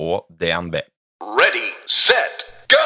[0.00, 0.80] og DNB.
[1.22, 2.82] Ready, set, go!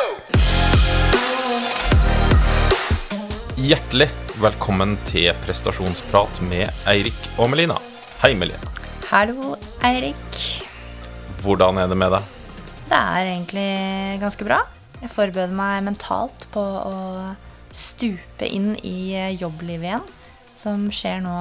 [3.59, 4.09] Hjertelig
[4.43, 7.79] velkommen til prestasjonsprat med Eirik og Melina.
[8.21, 8.61] Hei, Melina.
[9.09, 10.43] Hallo, Eirik.
[11.41, 12.29] Hvordan er det med deg?
[12.89, 13.69] Det er egentlig
[14.21, 14.63] ganske bra.
[15.01, 16.97] Jeg forbereder meg mentalt på å
[17.73, 20.09] stupe inn i jobblivet igjen,
[20.59, 21.35] som skjer nå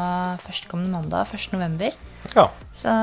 [0.44, 1.52] førstkommende mandag, 1.
[1.58, 1.96] november.
[2.36, 2.50] Ja.
[2.78, 2.94] Så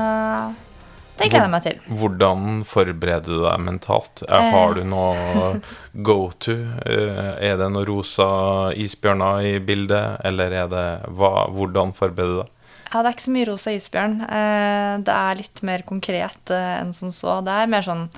[1.17, 1.77] det gleder jeg meg til.
[2.01, 4.23] Hvordan forbereder du deg mentalt?
[4.27, 5.61] Eh, Har du noe
[6.03, 6.55] go to?
[6.85, 8.27] Eh, Er det noen rosa
[8.75, 12.51] isbjørner i bildet, eller er det hva, Hvordan forbereder du deg?
[12.93, 14.17] Ja, det er ikke så mye rosa isbjørn.
[14.29, 17.39] Eh, Det er litt mer konkret enn som så.
[17.43, 18.09] Det er mer sånn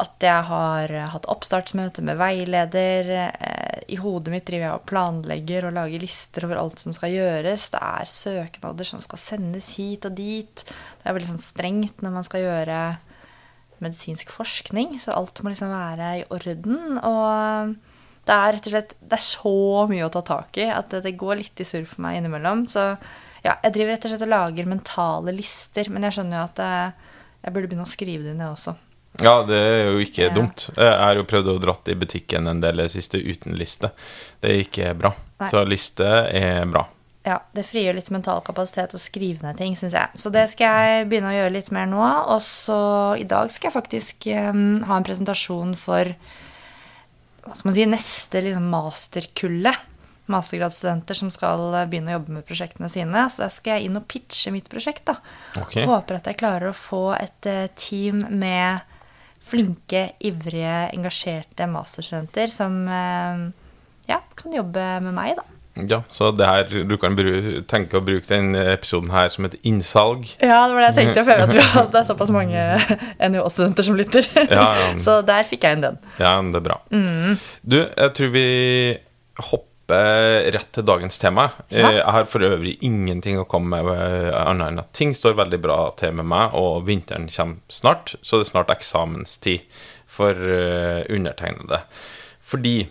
[0.00, 3.10] at jeg har hatt oppstartsmøte med veileder.
[3.34, 7.14] Eh, I hodet mitt driver jeg og planlegger og lager lister over alt som skal
[7.14, 7.68] gjøres.
[7.74, 10.64] Det er søknader som skal sendes hit og dit.
[10.66, 12.82] Det er veldig sånn strengt når man skal gjøre
[13.82, 17.00] medisinsk forskning, så alt må liksom være i orden.
[17.02, 17.74] Og
[18.28, 19.56] det er rett og slett det er så
[19.90, 22.64] mye å ta tak i at det, går litt i surr for meg innimellom.
[22.70, 22.92] Så
[23.42, 26.62] ja, jeg driver rett og slett og lager mentale lister, men jeg skjønner jo at
[26.62, 27.12] eh,
[27.42, 28.76] jeg burde begynne å skrive det ned også.
[29.20, 30.30] Ja, det er jo ikke Ja.
[30.34, 30.70] dumt.
[30.76, 33.90] Jeg har jo prøvd å dratt i butikken en del i det siste uten liste.
[34.40, 35.12] Det er ikke bra.
[35.40, 35.50] Nei.
[35.52, 36.86] Så liste er bra.
[37.24, 40.08] Ja, det frigjør litt mental kapasitet å skrive ned ting, syns jeg.
[40.18, 42.00] Så det skal jeg begynne å gjøre litt mer nå.
[42.32, 46.04] Og så i dag skal jeg faktisk um, ha en presentasjon for
[47.44, 49.88] hva skal man si, neste liksom, masterkullet.
[50.32, 53.24] Mastergradsstudenter som skal begynne å jobbe med prosjektene sine.
[53.30, 55.16] Så da skal jeg inn og pitche mitt prosjekt, da.
[55.60, 55.76] Ok.
[55.86, 58.80] Håper at jeg klarer å få et eh, team med
[59.42, 63.48] flinke, ivrige, engasjerte masterstudenter som eh,
[64.10, 65.48] ja, kan jobbe med meg, da.
[65.88, 69.54] Ja, så det her, du kan bru tenke å bruke den episoden her som et
[69.64, 70.26] innsalg.
[70.42, 71.22] Ja, det var det jeg tenkte.
[71.22, 72.66] Jeg føler at vi har, det er såpass mange
[73.32, 74.28] NHO-studenter som lytter.
[74.42, 74.90] Ja, ja.
[75.06, 76.00] Så der fikk jeg inn den.
[76.20, 76.78] Ja, det er bra.
[76.92, 77.40] Mm.
[77.64, 78.46] Du, jeg tror vi
[79.40, 81.48] hopper rett til dagens tema.
[81.68, 81.88] Ja.
[81.88, 85.34] Eh, Jeg har for øvrig ingenting å komme med eh, annet enn at ting står
[85.34, 89.62] veldig bra til med meg, og vinteren kommer snart, så det er snart eksamenstid
[90.06, 91.82] for eh, undertegnede.
[92.40, 92.88] Fordi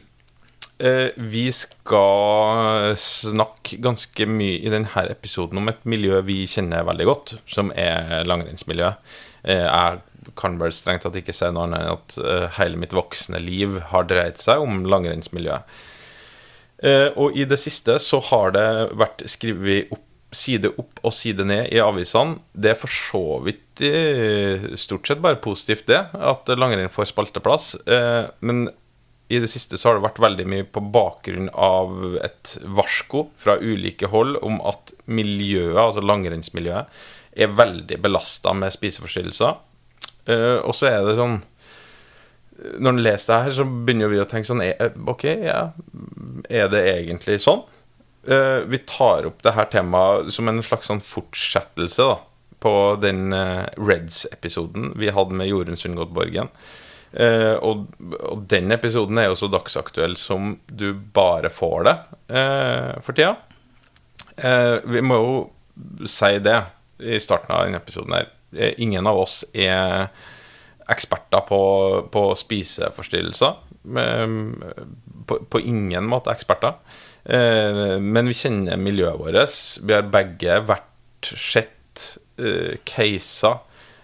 [0.79, 7.05] eh, vi skal snakke ganske mye i denne episoden om et miljø vi kjenner veldig
[7.05, 8.97] godt, som er langrennsmiljøet.
[9.43, 13.39] Eh, jeg kan vel strengt tatt ikke si noe annet enn at hele mitt voksne
[13.41, 15.65] liv har dreid seg om langrennsmiljøet.
[16.81, 21.45] Eh, og i det siste så har det vært skrevet opp, side opp og side
[21.45, 22.39] ned i avisene.
[22.53, 27.73] Det er for så vidt eh, stort sett bare positivt, det, at langrenn får spalteplass.
[27.85, 28.69] Eh, men
[29.31, 33.55] i det siste så har det vært veldig mye på bakgrunn av et varsko fra
[33.61, 39.61] ulike hold om at miljøet, altså langrennsmiljøet, er veldig belasta med spiseforstyrrelser.
[40.67, 41.37] Og så er det sånn
[42.79, 45.71] Når en leser det her, så begynner vi å tenke sånn er- Ok, ja,
[46.49, 47.63] er det egentlig sånn?
[48.27, 52.17] Eh, vi tar opp det her temaet som en slags sånn fortsettelse da,
[52.61, 56.51] på den eh, Reds-episoden vi hadde med Jorunn Sundgodt-Borgen.
[57.13, 57.87] Eh, og,
[58.47, 61.95] den episoden er jo så dagsaktuell som du bare får det
[62.37, 63.33] eh, for tida.
[64.37, 66.59] Eh, vi må jo si det
[67.01, 68.29] i starten av denne episoden her.
[68.55, 70.07] Eh, ingen av oss er
[70.93, 71.59] eksperter på,
[72.13, 73.59] på spiseforstyrrelser.
[74.05, 74.37] Eh,
[75.27, 76.79] På, på ingen måte eksperter.
[77.23, 79.59] Eh, Men vi kjenner miljøet vårt.
[79.85, 82.07] Vi har begge vært sett
[82.41, 83.59] eh, caser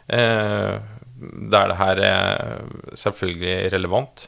[0.07, 0.77] eh,
[1.17, 2.61] der det her er
[2.93, 4.27] selvfølgelig relevant.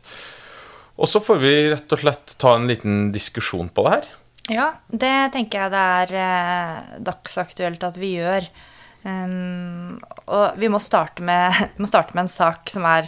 [0.98, 4.08] Og så får vi rett og slett ta en liten diskusjon på det her.
[4.50, 8.50] Ja, det tenker jeg det er eh, dagsaktuelt at vi gjør.
[9.04, 10.80] Um, og vi må,
[11.24, 13.08] med, vi må starte med en sak som er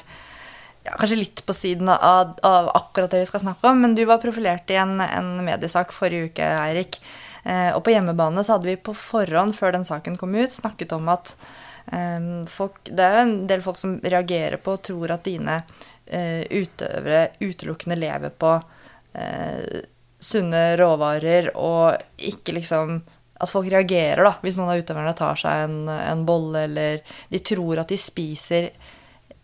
[0.85, 4.05] ja, kanskje litt på siden av, av akkurat det vi skal snakke om, men du
[4.09, 7.01] var profilert i en, en mediesak forrige uke, Eirik.
[7.43, 10.93] Uh, og på hjemmebane så hadde vi på forhånd, før den saken kom ut, snakket
[10.97, 11.35] om at
[11.91, 16.43] um, folk, det er en del folk som reagerer på og tror at dine uh,
[16.45, 19.81] utøvere utelukkende lever på uh,
[20.21, 23.01] sunne råvarer og ikke liksom
[23.41, 27.01] at folk reagerer da, hvis noen av utøverne tar seg en, en bolle, eller
[27.31, 28.71] de tror at de spiser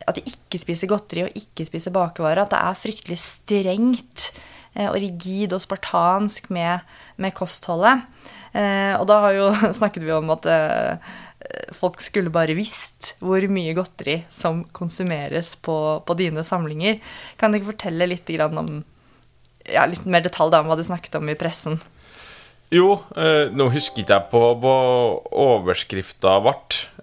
[0.08, 2.46] at de ikke spiser godteri og ikke spiser bakervare.
[2.46, 4.30] At det er fryktelig strengt
[4.78, 6.86] eh, og rigid og spartansk med,
[7.20, 8.06] med kostholdet.
[8.54, 9.50] Eh, og da har jo,
[9.80, 11.10] snakket vi om at eh,
[11.76, 15.78] folk skulle bare visst hvor mye godteri som konsumeres på,
[16.08, 17.02] på dine samlinger.
[17.40, 18.80] Kan du ikke fortelle litt om
[19.68, 21.82] ja, litt mer detalj om hva du snakket om i pressen?
[22.74, 24.75] Jo, eh, nå husker ikke jeg på hva
[25.40, 26.56] overskrifta ble,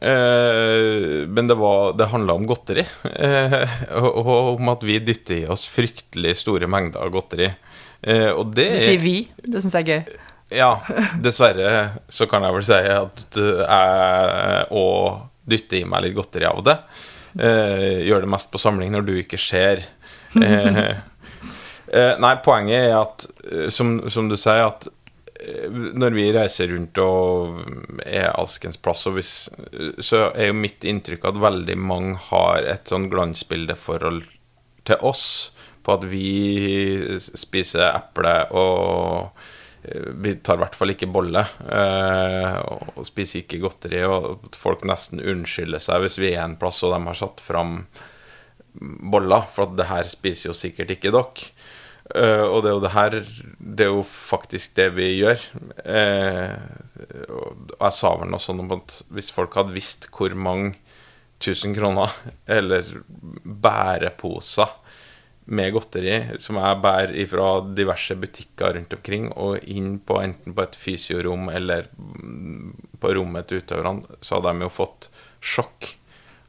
[0.04, 2.84] eh, men det, var, det handla om godteri.
[3.08, 3.56] Eh,
[3.96, 7.48] og, og om at vi dytter i oss fryktelig store mengder godteri.
[8.04, 9.16] Eh, og det Du sier vi.
[9.40, 10.20] Det syns jeg er gøy.
[10.54, 10.70] Ja,
[11.24, 11.70] dessverre
[12.12, 16.76] så kan jeg vel si at jeg òg dytter i meg litt godteri av det.
[17.40, 19.86] Eh, gjør det mest på samling når du ikke ser.
[20.34, 20.96] Eh,
[21.94, 23.24] eh, nei, poenget er at,
[23.70, 24.88] som, som du sier, at
[25.94, 27.58] når vi reiser rundt og
[28.04, 29.32] er alskens plass, hvis,
[30.04, 34.24] så er jo mitt inntrykk at veldig mange har et sånn glansbildeforhold
[34.84, 35.26] til oss
[35.84, 36.28] på at vi
[37.20, 39.36] spiser eple og
[39.84, 44.00] eh, vi tar i hvert fall ikke bolle, eh, og spiser ikke godteri.
[44.08, 47.78] Og folk nesten unnskylder seg hvis vi er en plass og de har satt fram
[48.74, 51.50] boller, for at det her spiser jo sikkert ikke dere.
[52.12, 53.14] Eh, og det er jo det her
[53.56, 55.40] Det er jo faktisk det vi gjør.
[55.84, 56.52] Uh,
[57.32, 60.74] og jeg sa vel noe sånn om at hvis folk hadde visst hvor mange
[61.42, 62.12] tusen kroner
[62.58, 62.86] eller
[63.44, 64.70] bæreposer
[65.44, 70.64] med godteri som jeg bærer fra diverse butikker rundt omkring, og inn på enten på
[70.64, 71.90] et fysiorom eller
[73.00, 75.10] på rommet til utøverne, så hadde de jo fått
[75.44, 75.90] sjokk.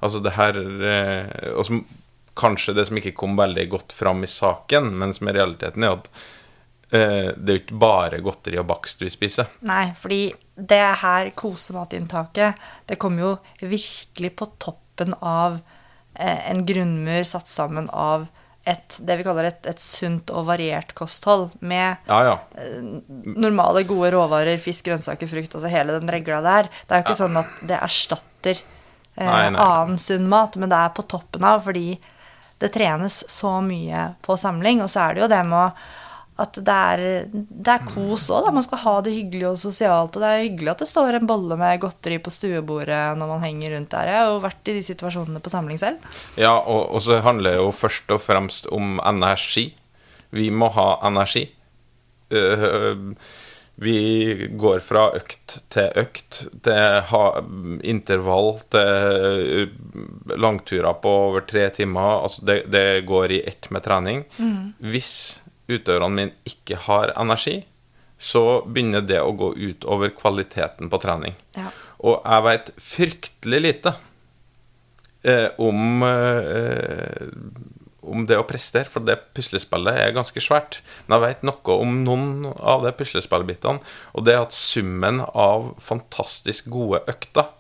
[0.03, 1.85] Altså det her uh, Og som
[2.35, 5.95] kanskje det som ikke kom veldig godt fram i saken, men som er realiteten, er
[5.97, 6.09] at
[6.91, 9.47] eh, det er jo ikke bare godteri og bakst vi spiser.
[9.67, 12.55] Nei, fordi det her kosematinntaket,
[12.87, 15.59] det kom jo virkelig på toppen av
[16.19, 18.27] eh, en grunnmur satt sammen av
[18.65, 22.37] et, det vi kaller et, et sunt og variert kosthold med Ja, ja.
[23.21, 26.69] normale, gode råvarer, fisk, grønnsaker, frukt, altså hele den regla der.
[26.87, 27.19] Det er jo ikke Ja.
[27.19, 28.57] sånn at det erstatter
[29.17, 29.61] eh, Nei, nei.
[29.61, 31.99] annen sunn mat, men det er på toppen av fordi
[32.63, 34.81] det trenes så mye på samling.
[34.83, 35.85] Og så er det jo det med
[36.35, 38.51] at det er, det er kos òg, da.
[38.51, 40.17] Man skal ha det hyggelig og sosialt.
[40.17, 43.45] Og det er hyggelig at det står en bolle med godteri på stuebordet når man
[43.45, 44.11] henger rundt der.
[44.11, 46.03] Jeg har jo vært i de situasjonene på samling selv.
[46.35, 49.69] Ja, og, og så handler det jo først og fremst om energi.
[50.35, 51.47] Vi må ha energi.
[52.35, 52.99] Eh,
[53.75, 58.91] vi går fra økt til økt, til intervall, til
[59.65, 62.23] eh, langturer på over tre timer.
[62.23, 64.23] Altså det, det går i ett med trening.
[64.79, 67.63] Hvis utøverne mine ikke har energi,
[68.17, 71.35] så begynner det å gå ut over kvaliteten på trening.
[71.57, 71.67] Ja.
[72.05, 73.95] Og jeg veit fryktelig lite
[75.25, 77.27] eh, om, eh,
[78.05, 80.79] om det å prestere, for det puslespillet er ganske svært.
[81.05, 86.69] Men jeg vet noe om noen av de puslespillbitene, og det at summen av fantastisk
[86.73, 87.51] gode økter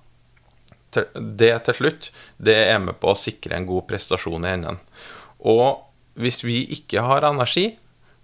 [1.15, 4.77] det til slutt, det er med på å sikre en god prestasjon i enden.
[5.43, 5.83] Og
[6.15, 7.73] hvis vi ikke har energi,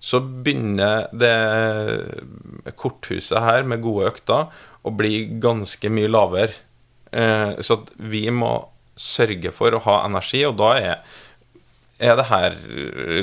[0.01, 4.47] så begynner det korthuset her med gode økter
[4.81, 6.55] å bli ganske mye lavere.
[7.11, 8.55] Eh, så at vi må
[8.97, 11.19] sørge for å ha energi, og da er,
[12.01, 12.55] er det her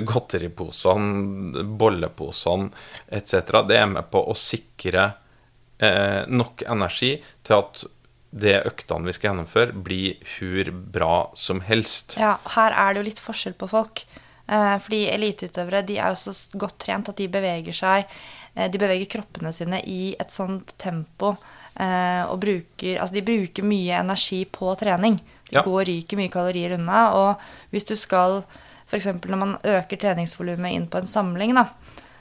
[0.09, 2.71] godteriposene, bolleposene
[3.11, 3.63] etc.
[3.69, 5.09] Det er med på å sikre
[5.83, 7.17] eh, nok energi
[7.47, 7.85] til at
[8.31, 12.19] det øktene vi skal gjennomføre, blir hur bra som helst.
[12.21, 14.03] Ja, her er det jo litt forskjell på folk.
[14.49, 18.07] Eh, fordi eliteutøvere de er jo så godt trent at de beveger seg
[18.55, 21.35] eh, De beveger kroppene sine i et sånt tempo
[21.77, 25.19] eh, og bruker Altså de bruker mye energi på trening.
[25.51, 25.63] De Ja.
[25.65, 27.03] går og ryker mye kalorier unna.
[27.17, 28.43] Og hvis du skal
[28.89, 29.11] F.eks.
[29.29, 31.69] når man øker treningsvolumet inn på en samling, da,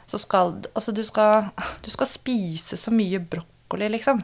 [0.08, 1.50] så skal Altså du skal,
[1.84, 4.24] du skal spise så mye brokkoli, liksom.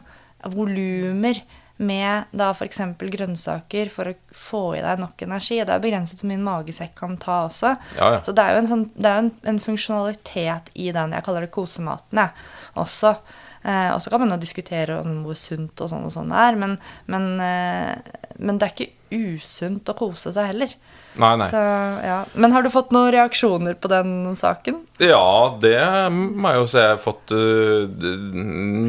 [0.54, 1.40] Volumer
[1.76, 2.78] med da f.eks.
[3.00, 5.58] grønnsaker for å få i deg nok energi.
[5.58, 7.72] Det er begrenset hvor en magesekk kan ta også.
[7.98, 8.20] Ja, ja.
[8.22, 11.16] Så det er jo en, sånn, det er en, en funksjonalitet i den.
[11.16, 12.46] Jeg kaller det kosematen, jeg,
[12.78, 13.16] også.
[13.64, 16.40] Eh, og så kan man jo diskutere om hvor sunt og sånn og sånn det
[16.46, 16.76] er, men,
[17.10, 20.74] men, eh, men det er ikke usunt å kose seg heller.
[21.20, 21.48] Nei, nei.
[21.50, 21.56] Så,
[22.02, 22.24] ja.
[22.34, 24.76] Men har du fått noen reaksjoner på den saken?
[25.02, 25.78] Ja, det
[26.10, 26.80] må jeg jo si.
[26.82, 27.86] Jeg har fått uh,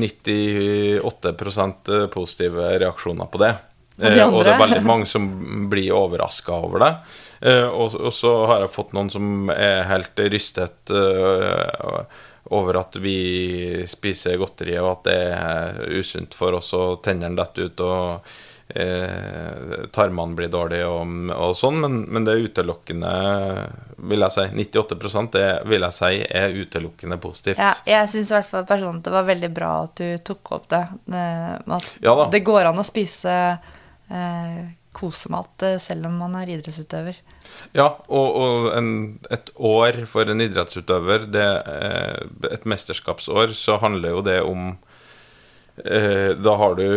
[0.01, 3.53] 98% positive reaksjoner på det.
[3.95, 5.25] Og de Eh, og det er veldig mange som
[5.71, 6.91] blir overraska over det.
[7.47, 12.01] Eh, og, og så har jeg fått noen som er helt rystet eh,
[12.55, 17.71] over at vi spiser godteri, og at det er usunt for oss, og tennene detter
[17.71, 17.85] ut.
[17.87, 18.35] og
[18.69, 23.11] eh, tarmene blir dårlige og, og sånn, men, men det er utelukkende,
[24.09, 27.61] vil jeg si, 98% det vil jeg si er utelukkende positivt.
[27.61, 30.69] Ja, jeg syns i hvert fall personlig det var veldig bra at du tok opp
[30.73, 30.83] det.
[31.13, 33.35] eh, At Ja det går an å spise
[34.09, 34.59] eh,
[34.95, 37.17] kosemat eh, selv om man er idrettsutøver.
[37.75, 38.89] Ja, og, og en,
[39.31, 44.71] et år for en idrettsutøver, det, eh, et mesterskapsår, så handler jo det om
[45.83, 46.87] eh, Da har du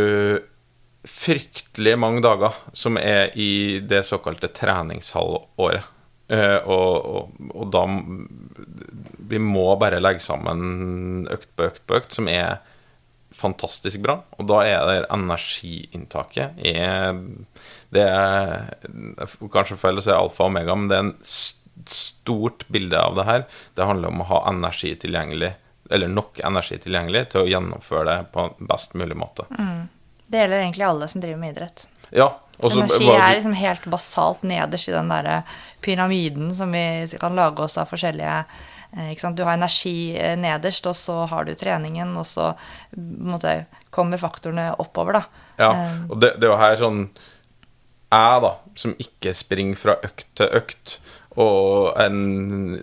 [1.06, 5.94] fryktelig mange dager som er i det såkalte treningshalvåret.
[6.28, 7.86] Eh, og, og, og da
[9.30, 12.58] Vi må bare legge sammen økt på økt på økt, som er
[13.38, 14.18] fantastisk bra.
[14.40, 17.22] Og da er det energiinntaket er,
[17.94, 21.16] Det er kanskje feil å si alfa og omega, men det er en
[21.88, 23.44] stort bilde av det her.
[23.76, 25.52] Det handler om å ha energi tilgjengelig,
[25.90, 29.46] eller nok energi tilgjengelig til å gjennomføre det på best mulig måte.
[30.28, 31.86] Det gjelder egentlig alle som driver med idrett.
[32.14, 35.42] Ja, også, Energi er liksom helt basalt nederst i den derre
[35.84, 38.40] pyramiden som vi kan lage oss av forskjellige
[38.96, 39.34] eh?
[39.36, 42.50] Du har energi eh, nederst, og så har du treningen, og så
[42.96, 45.44] måte, kommer faktorene oppover, da.
[45.58, 47.00] Ja, Eh, og det, det er jo her sånn
[48.08, 50.98] Jeg, da, som ikke springer fra økt til økt,
[51.38, 52.20] og en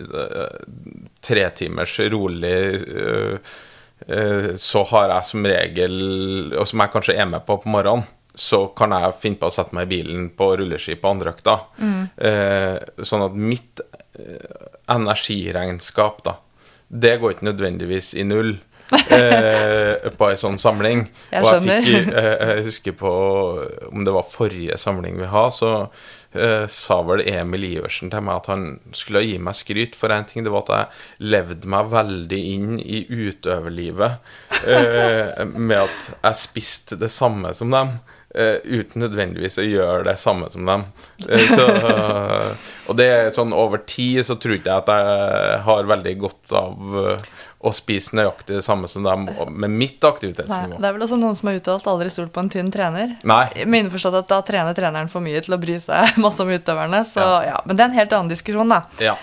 [0.08, 0.52] uh,
[1.20, 3.56] tretimers rolig øh,
[4.06, 5.96] Så har jeg som regel,
[6.54, 8.04] og som jeg kanskje er med på på morgenen,
[8.36, 11.54] så kan jeg finne på å sette meg i bilen på rulleski på andreøkta.
[12.20, 12.76] Eh,
[13.08, 13.80] sånn at mitt
[14.20, 16.36] eh, energiregnskap, da,
[16.88, 18.58] det går ikke nødvendigvis i null.
[19.10, 21.08] eh, på ei sånn samling.
[21.32, 23.14] Jeg og jeg, fikk, eh, jeg husker på
[23.90, 25.88] om det var forrige samling vi har, så
[26.32, 28.66] eh, sa vel Emil Iversen til meg at han
[28.96, 30.44] skulle gi meg skryt for en ting.
[30.46, 36.98] Det var at jeg levde meg veldig inn i utøverlivet eh, med at jeg spiste
[37.00, 37.98] det samme som dem.
[38.34, 40.84] Eh, uten nødvendigvis å gjøre det samme som dem.
[41.22, 41.66] Uh, så,
[42.88, 46.54] og det er sånn over tid så tror ikke jeg at jeg har veldig godt
[46.56, 47.28] av eh,
[47.66, 50.76] å spise nøyaktig det samme som dem med mitt Nei, aktivitetsnivå.
[50.78, 53.16] det er vel også noen som har uttalt 'aldri stolt på en tynn trener'.
[53.26, 53.46] Nei.
[53.64, 57.02] Med innforstått at da trener treneren for mye til å bry seg masse om utøverne.
[57.08, 57.42] Så Ja.
[57.54, 58.84] ja, Men det er en helt annen diskusjon, da.
[59.02, 59.16] Ja.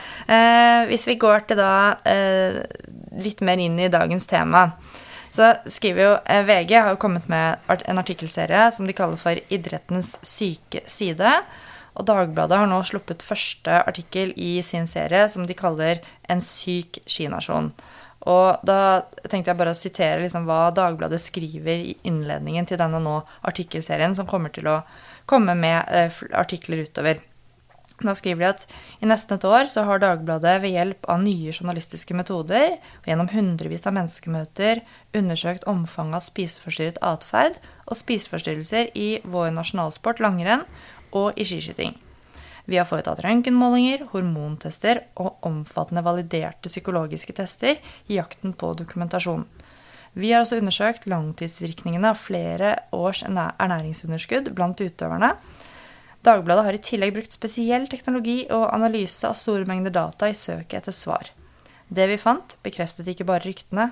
[0.89, 1.95] Hvis vi går til da
[3.13, 4.72] litt mer inn i dagens tema,
[5.33, 7.57] så skriver jo eh, VG har jo kommet med
[7.89, 11.41] en artikkelserie som de kaller for 'Idrettens syke side'.
[11.97, 17.01] Og Dagbladet har nå sluppet første artikkel i sin serie som de kaller 'En syk
[17.07, 17.71] skinasjon'.
[18.29, 23.01] Og da tenkte jeg bare å sitere liksom hva Dagbladet skriver i innledningen til denne
[23.03, 24.81] nå artikkelserien, som kommer til å
[25.25, 27.19] komme med eh, artikler utover.
[28.01, 28.63] Da skriver de at
[29.03, 33.29] i nesten et år så har Dagbladet ved hjelp av nye journalistiske metoder og gjennom
[33.31, 34.81] hundrevis av menneskemøter
[35.15, 40.65] undersøkt omfanget av spiseforstyrret atferd og spiseforstyrrelser i vår nasjonalsport langrenn
[41.13, 41.93] og i skiskyting.
[42.65, 47.75] Vi har foretatt røntgenmålinger, hormontester og omfattende validerte psykologiske tester
[48.07, 49.43] i jakten på dokumentasjon.
[50.13, 55.33] Vi har også undersøkt langtidsvirkningene av flere års ernæringsunderskudd blant utøverne.
[56.23, 60.77] Dagbladet har i tillegg brukt spesiell teknologi og analyse av store mengder data i søket
[60.79, 61.33] etter svar.
[61.91, 63.89] Det vi fant, bekreftet ikke bare ryktene,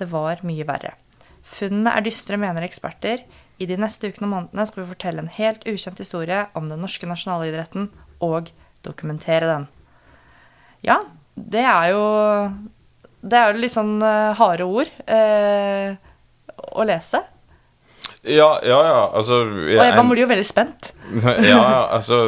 [0.00, 0.94] det var mye verre.
[1.44, 3.26] Funnene er dystre, mener eksperter.
[3.60, 6.80] I de neste ukene og månedene skal vi fortelle en helt ukjent historie om den
[6.82, 7.90] norske nasjonalidretten
[8.24, 8.48] og
[8.86, 9.68] dokumentere den.
[10.84, 11.02] Ja,
[11.34, 12.04] det er jo
[13.24, 15.94] Det er jo litt sånn eh, harde ord eh,
[16.76, 17.22] å lese.
[18.24, 19.00] Ja, ja, ja.
[19.12, 20.92] Altså Og jeg, man blir jo veldig spent.
[21.44, 22.22] Ja, altså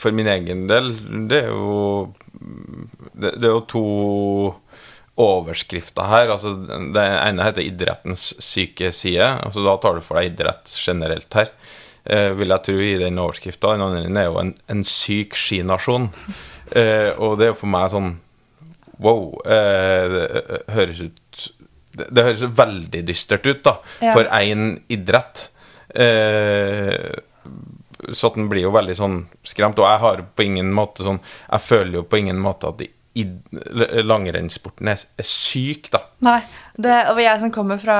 [0.00, 0.90] For min egen del,
[1.30, 3.84] det er jo Det, det er jo to
[5.20, 6.30] overskrifter her.
[6.32, 6.54] Altså,
[6.94, 9.44] det ene heter 'Idrettens syke side'.
[9.44, 11.50] Altså, da tar du for deg idrett generelt her.
[12.04, 13.74] Eh, vil jeg tro i den overskrifta.
[13.76, 16.08] Den andre er jo en, en syk skinasjon.
[16.72, 18.14] Eh, og det er jo for meg sånn
[19.00, 19.30] Wow.
[19.48, 21.46] Eh, det høres ut
[21.96, 23.78] det, det høres veldig dystert ut, da.
[24.04, 24.14] Ja.
[24.14, 25.48] For én idrett.
[25.94, 27.10] Eh,
[28.12, 29.80] så den blir jo veldig sånn skremt.
[29.80, 32.82] Og jeg har på ingen måte sånn Jeg føler jo på ingen måte at
[34.06, 36.04] langrennssporten er, er syk, da.
[36.24, 36.38] Nei.
[36.80, 37.98] Det, og jeg som kommer fra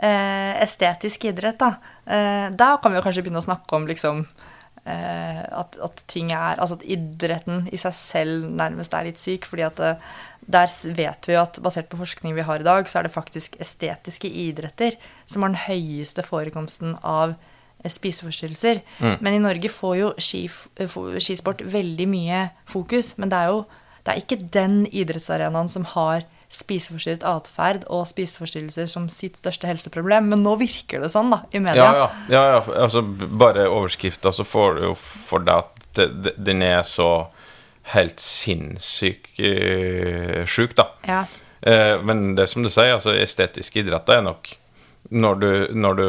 [0.00, 1.74] eh, estetisk idrett, da,
[2.08, 4.24] eh, da kan vi jo kanskje begynne å snakke om liksom
[4.84, 9.64] at, at ting er Altså at idretten i seg selv nærmest er litt syk, fordi
[9.64, 10.10] at eh,
[10.44, 13.14] der vet vi jo at basert på forskning vi har i dag, så er det
[13.14, 17.32] faktisk estetiske idretter som har den høyeste forekomsten av
[17.84, 18.82] spiseforstyrrelser.
[19.00, 19.16] spiseforstyrrelser.
[19.24, 23.64] Men i Norge får jo eh, skisport veldig mye fokus, men det er jo
[24.04, 30.30] det er ikke den idrettsarenaen som har spiseforstyrret atferd og spiseforstyrrelser som sitt største helseproblem,
[30.32, 31.84] men nå virker det sånn, da, i media.
[31.84, 32.10] Ja, ja.
[32.34, 32.60] ja, ja.
[32.86, 37.28] Altså, bare overskrifta, så får du jo for deg at den er så
[37.94, 40.88] helt sinnssykt øh, sjuk, da.
[41.06, 41.22] Ja.
[41.60, 44.54] Eh, men det som du sier, altså estetiske idretter er nok
[45.12, 46.04] når du, når du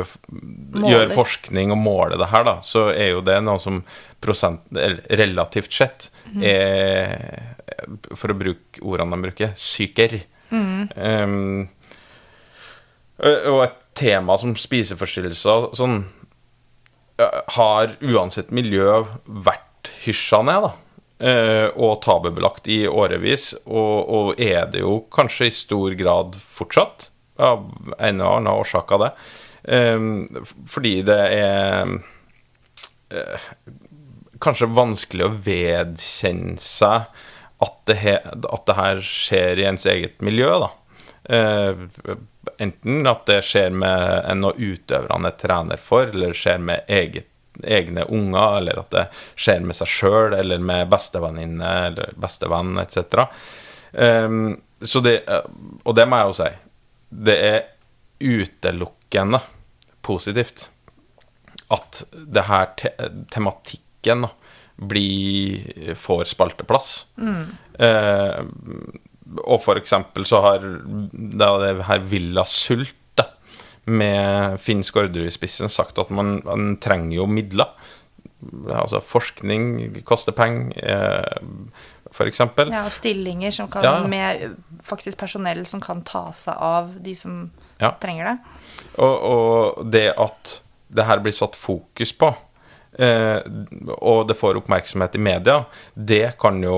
[0.87, 3.81] gjør forskning og måler det her, da, så er jo det noe som
[4.23, 6.07] prosent, relativt sett
[6.39, 7.51] er
[8.15, 10.15] For å bruke ordene de bruker syker.
[10.51, 11.67] Um,
[13.25, 16.01] og et tema som spiseforstyrrelser sånn
[17.55, 20.71] har uansett miljø vært hysja ned, da.
[21.23, 27.09] eh, Og tabubelagt i årevis, og, og er det jo kanskje i stor grad fortsatt,
[27.39, 27.63] av
[27.99, 29.11] en eller annen årsak av det.
[29.77, 29.99] Eh,
[30.67, 31.95] Fordi det er
[34.43, 37.07] kanskje vanskelig å vedkjenne seg
[37.65, 40.71] at det, he, at det her skjer i ens eget miljø, da.
[41.25, 42.17] Uh,
[42.61, 47.29] enten at det skjer med en av utøverne er trener for, eller skjer med eget,
[47.63, 49.05] egne unger, eller at det
[49.39, 53.25] skjer med seg sjøl, eller med bestevenninne eller bestevenn, etc.
[53.95, 55.45] Um, så det, eh,
[55.83, 56.49] og det må jeg jo si,
[57.25, 57.61] det er
[58.19, 59.39] utelukkende
[60.05, 60.69] positivt
[61.73, 62.91] at det her te
[63.33, 64.31] tematikken da,
[64.77, 67.05] blir, får spalteplass.
[67.79, 68.41] Eh,
[69.45, 73.29] og for eksempel så har det, det her Villa Sult, da,
[73.85, 77.71] med Finn Skårderud i spissen, sagt at man, man trenger jo midler.
[78.69, 81.39] Altså forskning koster penger, eh,
[82.29, 82.69] eksempel.
[82.71, 83.95] Ja, og stillinger som kan, Ja.
[84.07, 84.55] med
[84.85, 87.51] faktisk personell som kan ta seg av de som
[87.81, 87.91] Ja.
[87.99, 88.37] trenger det.
[88.99, 90.61] Og, og det at
[90.95, 92.29] det her blir satt fokus på,
[92.95, 95.57] og det får oppmerksomhet i media,
[95.93, 96.77] det kan jo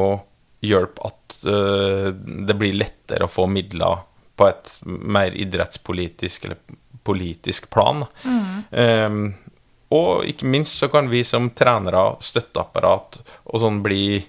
[0.66, 2.10] hjelpe at eh,
[2.48, 4.04] det blir lettere å få midler
[4.38, 6.60] på et mer idrettspolitisk eller
[7.08, 8.06] politisk plan.
[8.72, 9.20] Eh,
[9.96, 14.20] og ikke minst så kan vi som trenere, støtteapparat og sånn bli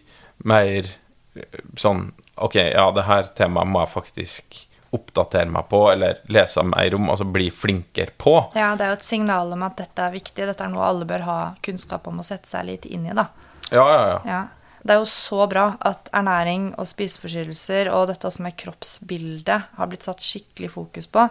[0.49, 4.59] mer eh, sånn Ok, ja, det her temaet må jeg faktisk
[4.95, 8.37] oppdatere meg på, eller lese mer om, altså bli flinkere på.
[8.57, 10.47] Ja, det er jo et signal om at dette er viktig.
[10.49, 13.29] Dette er noe alle bør ha kunnskap om og sette seg litt inn i, da.
[13.69, 14.21] Ja, ja, ja.
[14.29, 14.45] Ja.
[14.79, 19.91] Det er jo så bra at ernæring og spiseforstyrrelser og dette også med kroppsbildet har
[19.91, 21.27] blitt satt skikkelig fokus på.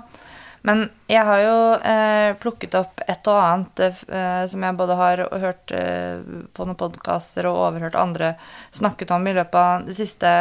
[0.68, 5.22] Men jeg har jo eh, plukket opp et og annet eh, som jeg både har
[5.40, 6.20] hørt eh,
[6.52, 8.34] på noen podkaster og overhørt andre
[8.76, 10.32] snakket om i løpet av de siste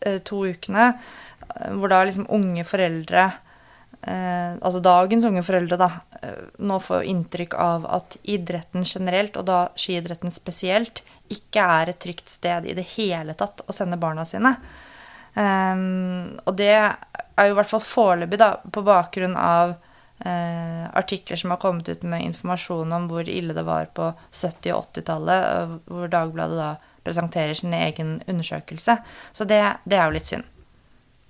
[0.00, 1.35] eh, to ukene, eh,
[1.76, 3.30] hvor da liksom unge foreldre
[4.06, 5.90] eh, altså dagens unge foreldre, da,
[6.22, 12.00] eh, nå får inntrykk av at idretten generelt, og da skiidretten spesielt, ikke er et
[12.02, 14.56] trygt sted i det hele tatt å sende barna sine.
[15.36, 19.74] Ehm, og det er jo i hvert fall foreløpig, da, på bakgrunn av
[20.24, 24.72] eh, artikler som har kommet ut med informasjon om hvor ille det var på 70-
[24.72, 26.74] og 80-tallet, hvor Dagbladet da
[27.06, 28.96] presenterer sin egen undersøkelse.
[29.32, 30.52] Så det, det er jo litt synd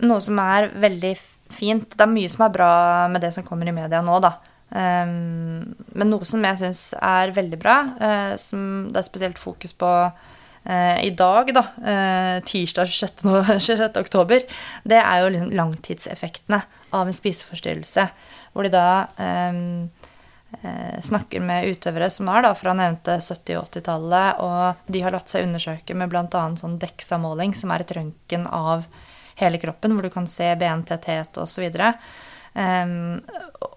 [0.05, 1.15] noe som er veldig
[1.57, 2.71] fint Det er mye som er bra
[3.09, 4.33] med det som kommer i media nå, da.
[4.67, 9.77] Um, men noe som jeg syns er veldig bra, uh, som det er spesielt fokus
[9.79, 13.23] på uh, i dag, da, uh, tirsdag 26.
[13.29, 13.87] no- 26.
[14.03, 14.43] oktober,
[14.83, 18.11] det er jo liksom langtidseffektene av en spiseforstyrrelse.
[18.57, 19.89] Hvor de da um,
[21.05, 25.31] snakker med utøvere som er da fra nevnte 70- og 80-tallet, og de har latt
[25.31, 26.43] seg undersøke med bl.a.
[26.59, 28.87] sånn DEXA-måling, som er et røntgen av
[29.41, 31.69] hele kroppen, hvor du kan se bentetthet osv.
[32.57, 33.21] Um,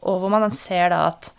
[0.08, 1.32] og hvor man ser da at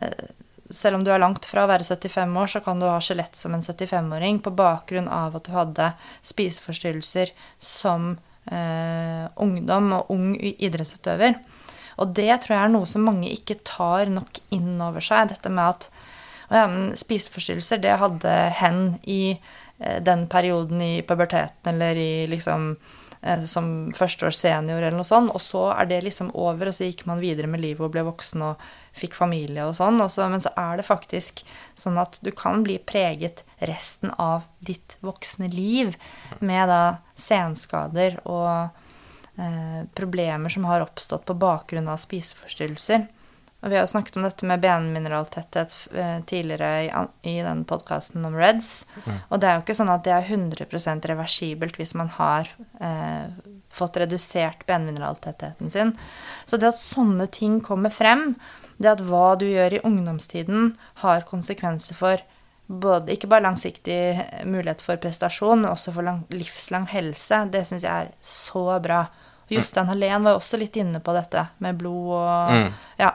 [0.00, 0.30] eh,
[0.72, 3.36] selv om du er langt fra å være 75 år, så kan du ha skjelett
[3.38, 5.88] som en 75-åring på bakgrunn av at du hadde
[6.26, 8.14] spiseforstyrrelser som
[8.50, 11.36] eh, ungdom og ung idrettsutøver.
[12.00, 15.32] Og det tror jeg er noe som mange ikke tar nok inn over seg.
[15.34, 15.90] Dette med at
[16.52, 16.64] ja,
[16.98, 22.74] spiseforstyrrelser, det hadde hen i eh, den perioden i puberteten eller i liksom
[23.46, 27.04] som førsteårs senior eller noe sånt, og så er det liksom over, og så gikk
[27.06, 28.64] man videre med livet og ble voksen og
[28.98, 31.44] fikk familie og sånn, men så er det faktisk
[31.78, 35.94] sånn at du kan bli preget resten av ditt voksne liv
[36.40, 36.82] med da
[37.14, 38.74] senskader og
[39.38, 43.06] eh, problemer som har oppstått på bakgrunn av spiseforstyrrelser.
[43.62, 48.72] Og vi har snakket om dette med benmineraltetthet eh, tidligere i, den podkasten om REDS.
[49.28, 52.50] Og det er jo ikke sånn at det er 100% reversibelt hvis man har
[52.82, 53.30] eh,
[53.70, 55.94] fått redusert benmineraltettheten sin.
[56.44, 58.32] Så det at sånne ting kommer frem,
[58.82, 60.74] det at hva du gjør i ungdomstiden,
[61.06, 62.22] har konsekvenser for
[62.66, 63.98] både, ikke bare langsiktig
[64.48, 69.04] mulighet for prestasjon, men også for lang, livslang helse, det syns jeg er så bra.
[69.52, 72.72] Jostein Hallén var jo også litt inne på dette med blod og Mm.
[72.98, 73.12] Ja.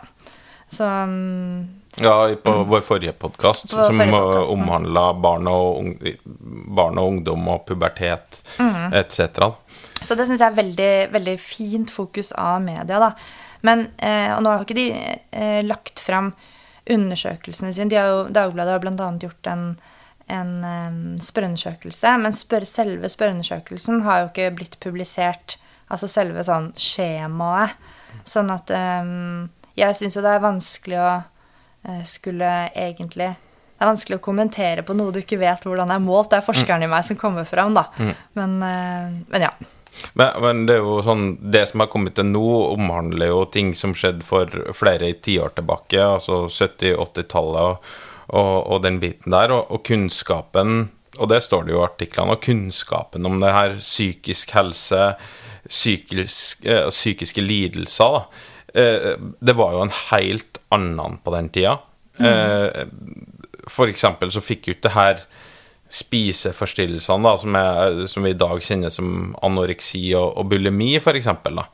[0.70, 5.48] Så um, Ja, på vår forrige podkast, som podcast, omhandla barn,
[6.78, 8.94] barn og ungdom og pubertet Mm.
[8.94, 9.40] etc.
[10.02, 13.12] Så det syns jeg er veldig, veldig fint fokus av media, da.
[13.66, 14.88] Men, eh, og nå har ikke de
[15.32, 16.34] eh, lagt fram
[16.90, 17.90] undersøkelsene sine.
[17.90, 19.10] De har jo, Dagbladet har bl.a.
[19.22, 19.66] gjort en,
[20.30, 22.14] en eh, spørreundersøkelse.
[22.22, 25.58] Men spør, selve spørreundersøkelsen har jo ikke blitt publisert.
[25.90, 27.74] Altså selve sånn skjemaet.
[28.28, 29.14] Sånn at eh,
[29.78, 31.10] Jeg syns jo det er vanskelig å
[31.88, 33.36] eh, skulle egentlig
[33.78, 36.32] det er vanskelig å kommentere på noe du ikke vet hvordan er målt.
[36.32, 37.84] Det er forskeren i meg som kommer fram, da.
[38.34, 39.52] Men, eh, men ja.
[40.18, 43.72] Men, men det er jo sånn Det som har kommet til nå, omhandler jo ting
[43.78, 47.88] som skjedde for flere tiår tilbake, altså 70-80-tallet og,
[48.34, 49.54] og, og den biten der.
[49.54, 53.78] Og, og kunnskapen, og det står det jo i artiklene, og kunnskapen om det her
[53.78, 55.12] psykisk helse,
[55.70, 58.54] psykisk, eh, psykiske lidelser, da.
[58.78, 61.78] Eh, det var jo en helt annen på den tida.
[62.18, 62.88] Eh,
[63.68, 65.22] for eksempel så fikk jo ikke det her
[65.94, 71.68] spiseforstyrrelsene, da, som, er, som vi i dag kjenner som anoreksi og, og bulimi, da.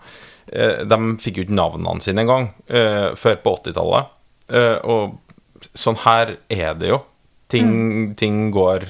[0.48, 4.12] Eh, de fikk jo ikke navnene sine engang eh, før på 80-tallet.
[4.54, 7.00] Eh, og sånn her er det jo.
[7.54, 8.90] Ting, ting går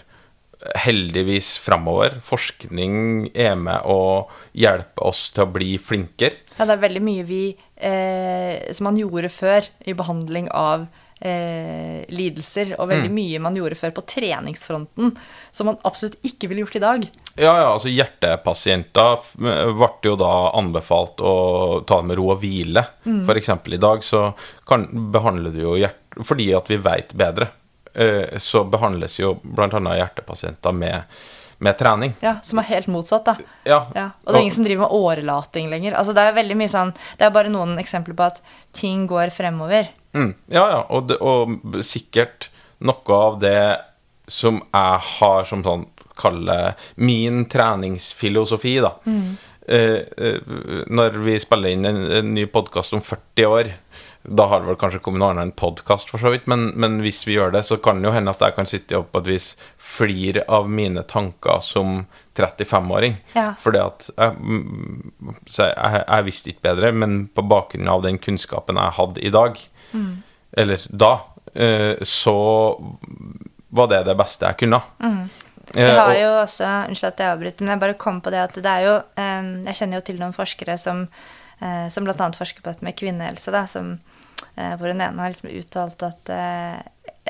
[0.86, 2.18] heldigvis framover.
[2.24, 6.40] Forskning er med å hjelpe oss til å bli flinkere.
[6.58, 7.44] Ja, det er veldig mye vi
[7.76, 10.86] eh, som man gjorde før i behandling av
[11.24, 15.14] eh, lidelser, og veldig mye man gjorde før på treningsfronten,
[15.52, 17.08] som man absolutt ikke ville gjort i dag.
[17.34, 21.36] Ja, ja, altså hjertepasienter ble jo da anbefalt å
[21.88, 22.86] ta det med ro og hvile.
[23.26, 24.28] For eksempel i dag så
[24.70, 27.63] kan, behandler du jo hjerte Fordi at vi vet bedre, eh,
[28.42, 29.36] så behandles jo
[29.78, 31.04] annet hjertepasienter med,
[31.64, 32.16] med trening.
[32.24, 33.36] Ja, Som er helt motsatt, da.
[33.64, 35.98] Ja, Ja, og det er ingen som driver med årelating lenger.
[36.00, 38.42] Altså, det er veldig mye sånn Det er bare noen eksempler på at
[38.74, 39.92] ting går fremover.
[40.14, 42.50] Mm, ja, ja, og, det, og sikkert
[42.84, 43.58] noe av det
[44.28, 48.94] som jeg har som sånn kalle min treningsfilosofi, da.
[49.68, 50.40] Eh, eh,
[50.92, 53.72] når vi spiller inn en, en ny podkast om 40 år,
[54.24, 57.02] da har det vel kanskje kommet noe annet enn podkast, for så vidt, men, men
[57.04, 59.20] hvis vi gjør det, så kan det jo hende at jeg kan sitte opp på
[59.20, 62.06] et vis flire av mine tanker som
[62.40, 63.18] 35-åring.
[63.36, 63.50] Ja.
[63.60, 68.80] Fordi at jeg, mm, jeg, jeg, visste ikke bedre, men på bakgrunn av den kunnskapen
[68.80, 69.60] jeg hadde i dag,
[70.64, 71.14] eller da,
[71.54, 72.38] eh, så
[73.74, 74.86] var det det beste jeg kunne.
[75.74, 78.42] Vi Eh, har jo også Unnskyld at jeg avbryter, men jeg bare kom på det
[78.44, 81.06] at det er jo eh, Jeg kjenner jo til noen forskere som,
[81.90, 82.28] som bl.a.
[82.36, 83.94] forsker på dette med kvinnehelse, da, som,
[84.78, 86.80] hvor den ene har liksom uttalt at eh,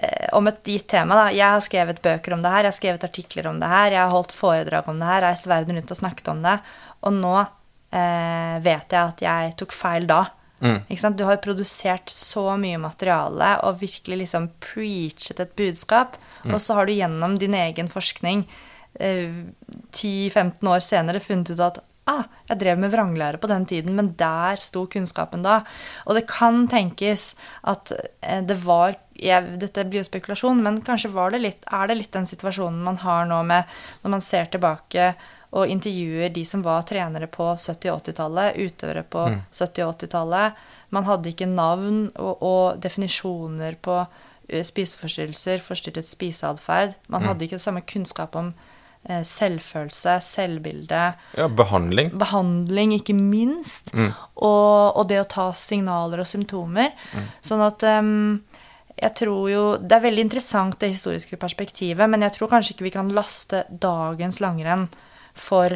[0.02, 1.26] eh, om et gitt tema, da.
[1.34, 4.02] Jeg har skrevet bøker om det her, jeg har skrevet artikler om det her, jeg
[4.04, 6.56] har holdt foredrag om det her, reist verden rundt og snakket om det,
[7.04, 10.24] og nå eh, vet jeg at jeg tok feil da.
[10.64, 11.18] Ikke sant?
[11.20, 16.16] Du har produsert så mye materiale og virkelig liksom preachet et budskap,
[16.48, 18.46] og så har du gjennom din egen forskning
[19.00, 19.44] eh,
[19.92, 24.14] 10-15 år senere funnet ut at ah, jeg drev med vranglære på den tiden, men
[24.20, 25.62] der sto kunnskapen da.
[26.08, 31.12] Og det kan tenkes at eh, det var jeg, Dette blir jo spekulasjon, men kanskje
[31.14, 33.70] var det litt, er det litt den situasjonen man har nå med
[34.02, 35.12] når man ser tilbake
[35.54, 40.62] og intervjuer de som var trenere på 70- og 80-tallet, utøvere på 70- og 80-tallet.
[40.98, 46.98] Man hadde ikke navn og, og definisjoner på eh, spiseforstyrrelser, forstyrret spiseatferd.
[47.06, 48.56] Man hadde ikke samme kunnskap om
[49.04, 51.04] selvfølelse, selvbilde,
[51.36, 52.14] ja, behandling.
[52.20, 56.94] behandling, ikke minst, og, og det å ta signaler og symptomer.
[57.44, 58.14] Sånn at um,
[58.94, 62.88] jeg tror jo Det er veldig interessant det historiske perspektivet, men jeg tror kanskje ikke
[62.88, 64.88] vi kan laste dagens langrenn
[65.34, 65.76] for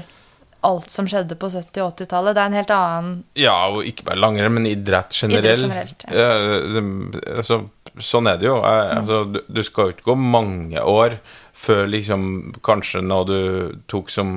[0.66, 2.36] alt som skjedde på 70- og 80-tallet.
[2.36, 3.10] Det er en helt annen
[3.40, 5.46] Ja, og ikke bare langrenn, men idrett generelt.
[5.46, 7.36] Idrett generelt, ja.
[7.38, 7.60] altså,
[8.04, 8.58] sånn er det jo.
[8.66, 11.20] Altså, du, du skal jo ikke gå mange år
[11.58, 12.24] før liksom
[12.66, 13.40] kanskje når du
[13.90, 14.34] tok som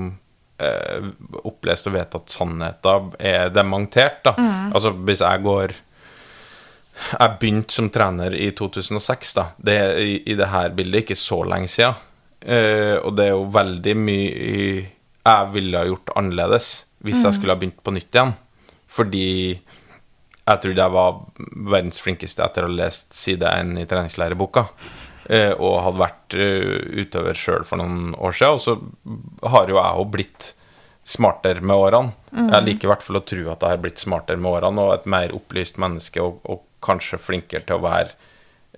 [0.60, 1.10] eh,
[1.44, 4.34] opplest og vedtatt sannheten er dementert, da.
[4.72, 5.76] Altså hvis jeg går
[7.00, 9.44] Jeg begynte som trener i 2006, da.
[9.56, 11.96] Det er i, i det her bildet ikke så lenge siden.
[12.40, 14.88] Eh, og det er jo veldig mye
[15.20, 16.68] jeg ville ha gjort annerledes
[17.04, 18.34] hvis jeg skulle ha begynt på nytt igjen.
[18.90, 21.20] Fordi jeg trodde jeg var
[21.72, 24.66] verdens flinkeste etter å ha lest side 1 i treningslæreboka.
[25.30, 28.58] Eh, Og hadde vært eh, utøver sjøl for noen år siden.
[28.58, 30.48] Og så har jo jeg òg blitt
[31.10, 32.12] smartere med årene.
[32.52, 34.92] Jeg liker i hvert fall å tro at jeg har blitt smartere med årene og
[34.98, 38.12] et mer opplyst menneske og, og kanskje flinkere til å være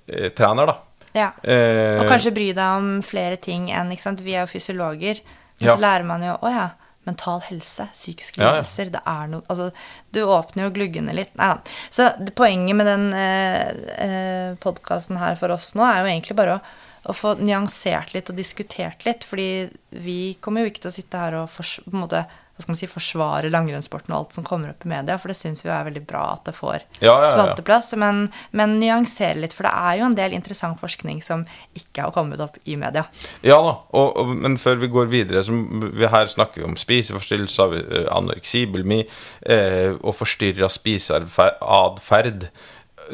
[0.06, 0.76] eh, trener, da.
[1.12, 1.26] Ja.
[1.44, 4.22] Eh, Og kanskje bry deg om flere ting enn ikke sant?
[4.24, 5.20] Vi er jo fysiologer.
[5.60, 5.74] Men Ja.
[5.76, 6.62] så lærer man jo Å ja,
[7.08, 8.52] mental helse, psykiske Ja, ja.
[8.60, 8.92] lidelser.
[8.94, 9.70] Det er noe Altså,
[10.14, 11.32] du åpner jo gluggene litt.
[11.40, 11.74] Nei da.
[11.90, 13.72] Så poenget med den eh,
[14.06, 16.62] eh, podkasten her for oss nå er jo egentlig bare å,
[17.10, 19.48] å få nyansert litt og diskutert litt, fordi
[19.90, 22.78] vi kommer jo ikke til å sitte her og på en måte, hva skal man
[22.78, 25.72] si, forsvare langrennssporten og alt som kommer opp i media, for det syns vi jo
[25.74, 27.94] er veldig bra at det får Ja, ja, spalteplass.
[28.00, 31.46] Men, men nyansere litt, for det er jo en del interessant forskning som
[31.78, 33.06] ikke har kommet opp i media.
[33.40, 36.76] Ja da, og, og, men før vi går videre så vi Her snakker vi om
[36.76, 42.50] spiseforstyrrelser, eh, anoreksi, bulimi eh, og forstyrra spiseatferd.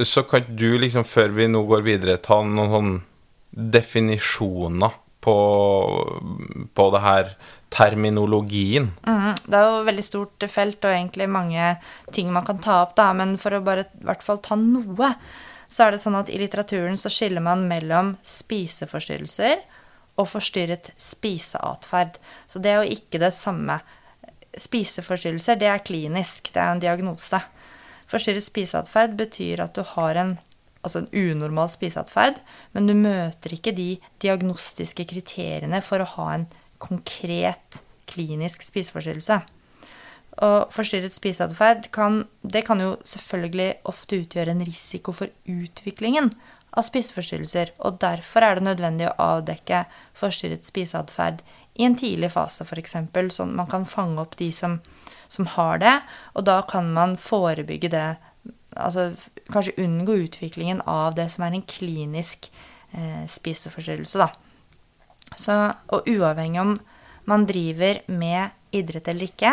[0.05, 2.96] Så kan du, liksom, før vi nå går videre, ta noen sånn
[3.79, 5.37] definisjoner på,
[6.74, 7.33] på det her
[7.70, 8.90] terminologien?
[9.07, 11.76] Mm, Det er jo et veldig stort felt og egentlig mange
[12.12, 15.14] ting man kan ta opp, da, men for å bare i hvert fall ta noe,
[15.68, 19.61] så er det sånn at i litteraturen så skiller man mellom spiseforstyrrelser
[20.18, 22.18] og forstyrret spiseatferd.
[22.48, 23.78] Så det er jo ikke det samme.
[24.59, 27.40] Spiseforstyrrelser, det er klinisk, det er en diagnose.
[28.09, 30.38] Forstyrret spiseatferd betyr at du har en,
[30.83, 32.40] altså en unormal spiseatferd,
[32.72, 33.90] men du møter ikke de
[34.24, 36.48] diagnostiske kriteriene for å ha en
[36.83, 39.41] konkret klinisk spiseforstyrrelse.
[40.45, 46.31] Og forstyrret spiseatferd kan, det kan jo selvfølgelig ofte utgjøre en risiko for utviklingen
[46.79, 49.83] av spiseforstyrrelser, og derfor er det nødvendig å avdekke
[50.19, 51.41] forstyrret spiseatferd
[51.79, 52.95] i en tidlig fase, f.eks.,
[53.35, 54.79] sånn at man kan fange opp de som,
[55.33, 55.97] som har det,
[56.37, 58.07] og da kan man forebygge det,
[58.77, 59.11] altså
[59.51, 62.51] kanskje unngå utviklingen av det som er en klinisk
[62.93, 64.47] eh, spiseforstyrrelse, da.
[65.37, 65.57] Så,
[65.93, 66.79] og uavhengig om
[67.29, 69.53] man driver med idrett eller ikke,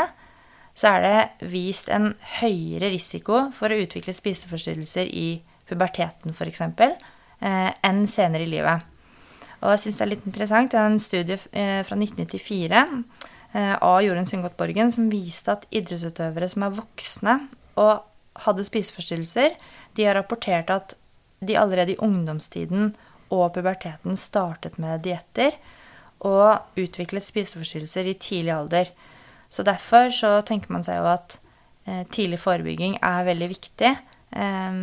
[0.76, 5.28] så er det vist en høyere risiko for å utvikle spiseforstyrrelser i
[5.70, 6.62] puberteten f.eks.
[6.66, 8.84] Eh, enn senere i livet.
[9.62, 10.72] Og jeg syns det er litt interessant.
[10.72, 12.82] Det er en studie eh, fra 1994
[13.56, 17.38] eh, av Jorunn Sundgodt Borgen som viste at idrettsutøvere som er voksne
[17.80, 19.56] og hadde spiseforstyrrelser,
[19.96, 20.98] de har rapportert at
[21.46, 22.94] de allerede i ungdomstiden
[23.34, 25.58] og puberteten startet med dietter
[26.26, 28.92] og utviklet spiseforstyrrelser i tidlig alder.
[29.50, 31.38] Så derfor så tenker man seg jo at
[31.88, 33.96] eh, tidlig forebygging er veldig viktig.
[34.36, 34.80] eh,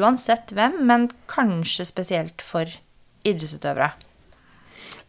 [0.00, 2.70] uansett hvem, men kanskje spesielt for
[3.24, 3.92] idrettsutøvere.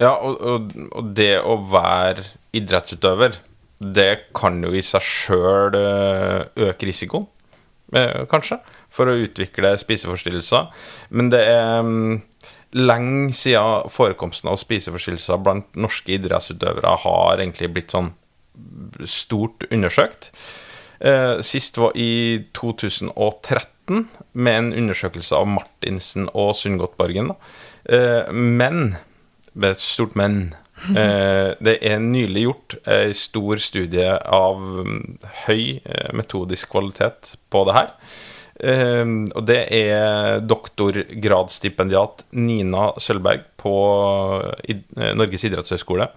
[0.02, 2.26] Ja, og, og, og det å være
[2.58, 3.38] idrettsutøver,
[3.82, 7.26] det kan jo i seg sjøl øke risikoen,
[7.96, 8.60] eh, kanskje,
[8.94, 10.70] for å utvikle spiseforstyrrelser.
[11.10, 12.20] Men det er mm,
[12.72, 18.14] lenge siden forekomsten av spiseforstyrrelser blant norske idrettsutøvere har egentlig blitt sånn
[19.08, 20.32] stort undersøkt.
[21.00, 27.32] Eh, Sist var i 2013 med en undersøkelse av Martinsen og Sundgodt-Borgen.
[27.34, 27.36] da.
[27.86, 28.98] Eh, Men
[29.54, 30.56] med et stort men.
[30.82, 35.78] Eh, det er nylig gjort en stor studie av mm, høy
[36.18, 37.92] metodisk kvalitet på det her.
[38.62, 39.04] Eh,
[39.36, 43.76] og det er doktorgradsstipendiat Nina Sølberg på
[44.70, 46.08] id eh, Norges idrettshøgskole,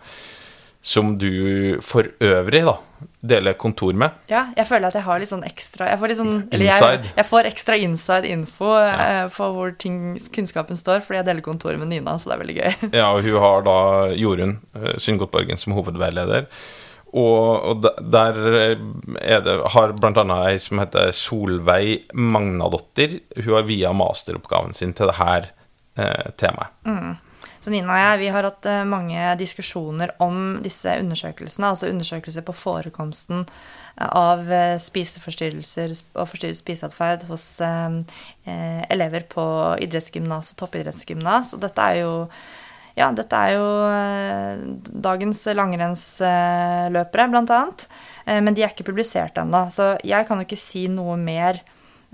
[0.85, 2.79] som du for øvrig da
[3.25, 4.13] deler kontor med.
[4.29, 7.49] Ja, jeg føler at jeg har litt sånn ekstra Jeg får, sånn, jeg, jeg får
[7.49, 9.99] ekstra inside info eh, på hvor ting,
[10.35, 12.73] kunnskapen står, fordi jeg deler kontor med Nina, så det er veldig gøy.
[13.01, 13.79] Ja, og hun har da
[14.19, 16.49] Jorunn uh, Sundgodt-Borgen som hovedveileder.
[17.15, 18.39] Og, og der
[19.23, 23.21] er det, har annet ei som heter Solveig Magnadottir.
[23.39, 25.53] Hun har via masteroppgaven sin til det her
[25.95, 26.75] eh, temaet.
[27.65, 32.45] Så Nina og jeg vi har hatt eh, mange diskusjoner om disse undersøkelsene, altså undersøkelser
[32.45, 37.47] på forekomsten eh, av eh, spiseforstyrrelser og forstyrret spiseatferd hos
[38.45, 39.47] elever på
[39.81, 41.55] idrettsgymnas og toppidrettsgymnas.
[41.57, 42.13] Og dette er jo
[42.95, 44.65] ja, dette er jo eh,
[45.07, 47.87] dagens langrennsløpere, annet.
[48.25, 51.59] Eh, men de er ikke publisert ennå, så jeg kan jo ikke si noe mer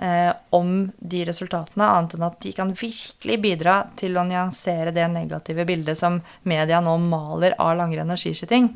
[0.00, 5.10] eh, om de resultatene, annet enn at de kan virkelig bidra til å nyansere det
[5.12, 8.72] negative bildet som media nå maler av langrenn og skiskyting.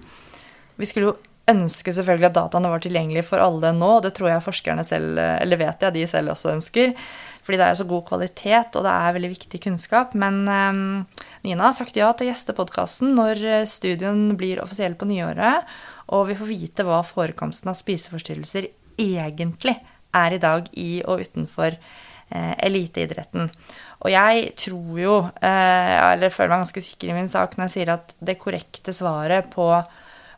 [0.76, 1.16] Vi skulle jo
[1.50, 5.18] ønske selvfølgelig at dataene var tilgjengelige for alle nå, og det tror jeg forskerne selv,
[5.20, 6.94] eller vet jeg de selv også ønsker,
[7.44, 10.14] fordi det er så god kvalitet, og det er veldig viktig kunnskap.
[10.16, 14.96] Men eh, Nina har sagt ja til å gjeste podkasten når eh, studien blir offisiell
[14.96, 15.68] på nyåret,
[16.14, 19.76] og vi får vite hva forekomsten av spiseforstyrrelser egentlig
[20.14, 23.50] er i dag i og utenfor eh, eliteidretten.
[24.04, 27.74] Og jeg tror jo, eh, eller føler meg ganske sikker i min sak når jeg
[27.76, 29.68] sier at det korrekte svaret på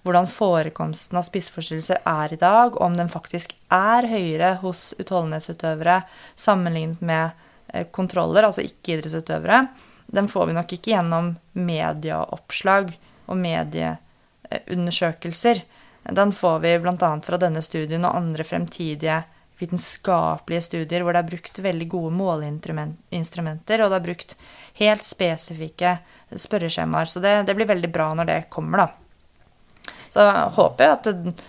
[0.07, 6.03] hvordan forekomsten av spiseforstyrrelser er i dag, om den faktisk er høyere hos utholdenhetsutøvere
[6.39, 7.31] sammenlignet med
[7.75, 9.67] eh, kontroller, altså ikke-idrettsutøvere,
[10.07, 12.95] den får vi nok ikke gjennom medieoppslag
[13.27, 15.57] og medieundersøkelser.
[16.15, 17.21] Den får vi bl.a.
[17.27, 19.25] fra denne studien og andre fremtidige
[19.59, 24.37] vitenskapelige studier hvor det er brukt veldig gode måleinstrumenter, og det er brukt
[24.79, 25.97] helt spesifikke
[26.37, 27.11] spørreskjemaer.
[27.11, 29.06] Så det, det blir veldig bra når det kommer, da.
[30.17, 30.25] Så
[30.57, 31.41] håper jeg at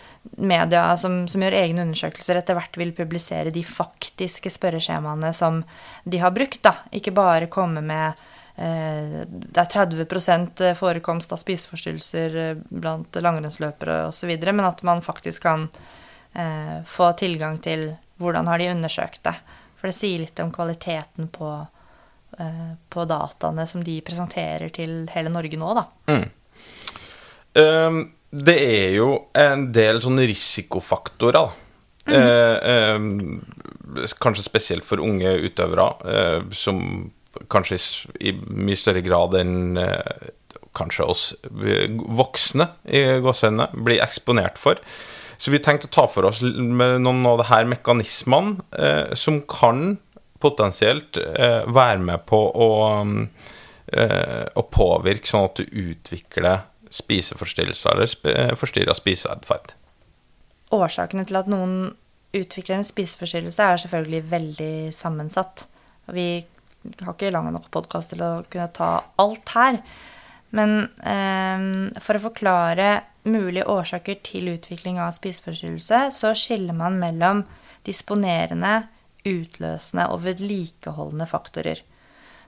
[0.44, 5.62] media som, som, gjør egne undersøkelser, etter hvert vil publisere de faktiske spørreskjemaene som
[6.04, 6.74] de har brukt, da.
[6.92, 8.20] Ikke bare komme med
[8.60, 15.48] eh, det er 30% forekomst av spiseforstyrrelser eh, blant langrennsløpere osv., men at man faktisk
[15.48, 15.70] kan
[16.36, 19.36] eh, få tilgang til hvordan har de undersøkt det.
[19.78, 21.54] For det sier litt om kvaliteten på,
[22.42, 25.88] eh, på dataene som de presenterer til hele Norge nå, da.
[26.12, 26.28] Mm.
[27.58, 28.04] Um,
[28.38, 31.54] det er jo en del sånne risikofaktorer,
[32.08, 32.16] mm.
[32.18, 36.82] eh, eh, kanskje spesielt for unge utøvere, eh, som
[37.52, 37.78] kanskje
[38.20, 40.32] i mye større grad enn eh,
[40.78, 44.82] kanskje oss voksne i gåsehendene blir eksponert for.
[45.38, 49.98] Så vi tenkte å ta for oss noen av de her mekanismene eh, som kan
[50.42, 52.70] potensielt eh, være med på å,
[53.02, 59.74] å, påvirke sånn at du utvikler spiseforstyrrelser eller sp eh, forstyrra spiseatferd.
[60.76, 61.96] Årsakene til at noen
[62.36, 65.68] utvikler en spiseforstyrrelse, er selvfølgelig veldig sammensatt.
[66.12, 66.28] Vi
[67.02, 69.80] har ikke lang nok podkast til å kunne ta alt her.
[70.56, 72.92] Men eh, for å forklare
[73.28, 77.44] mulige årsaker til utvikling av spiseforstyrrelse, så skiller man mellom
[77.88, 78.88] disponerende,
[79.28, 81.82] utløsende og vedlikeholdende faktorer.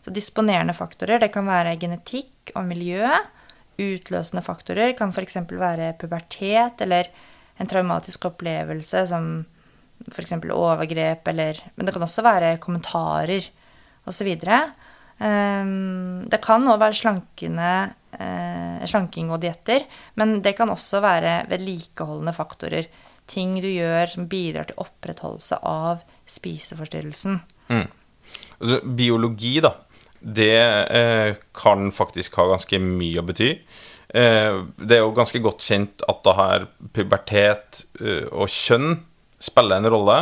[0.06, 3.10] Så disponerende faktorer det kan være genetikk og miljø.
[3.80, 5.38] Utløsende faktorer kan f.eks.
[5.50, 7.10] være pubertet eller
[7.60, 9.32] en traumatisk opplevelse som
[10.08, 10.36] f.eks.
[10.52, 13.50] overgrep eller Men det kan også være kommentarer
[14.08, 14.30] osv.
[15.20, 17.72] Um, det kan òg være slankende,
[18.16, 19.84] uh, slanking og dietter,
[20.16, 22.88] men det kan også være vedlikeholdende faktorer.
[23.30, 27.42] Ting du gjør som bidrar til opprettholdelse av spiseforstyrrelsen.
[27.70, 27.86] Mm.
[28.60, 29.76] Altså, biologi, da,
[30.20, 33.52] det eh, kan faktisk ha ganske mye å bety.
[34.10, 38.98] Eh, det er jo ganske godt kjent at da her pubertet uh, og kjønn
[39.40, 40.22] spiller en rolle.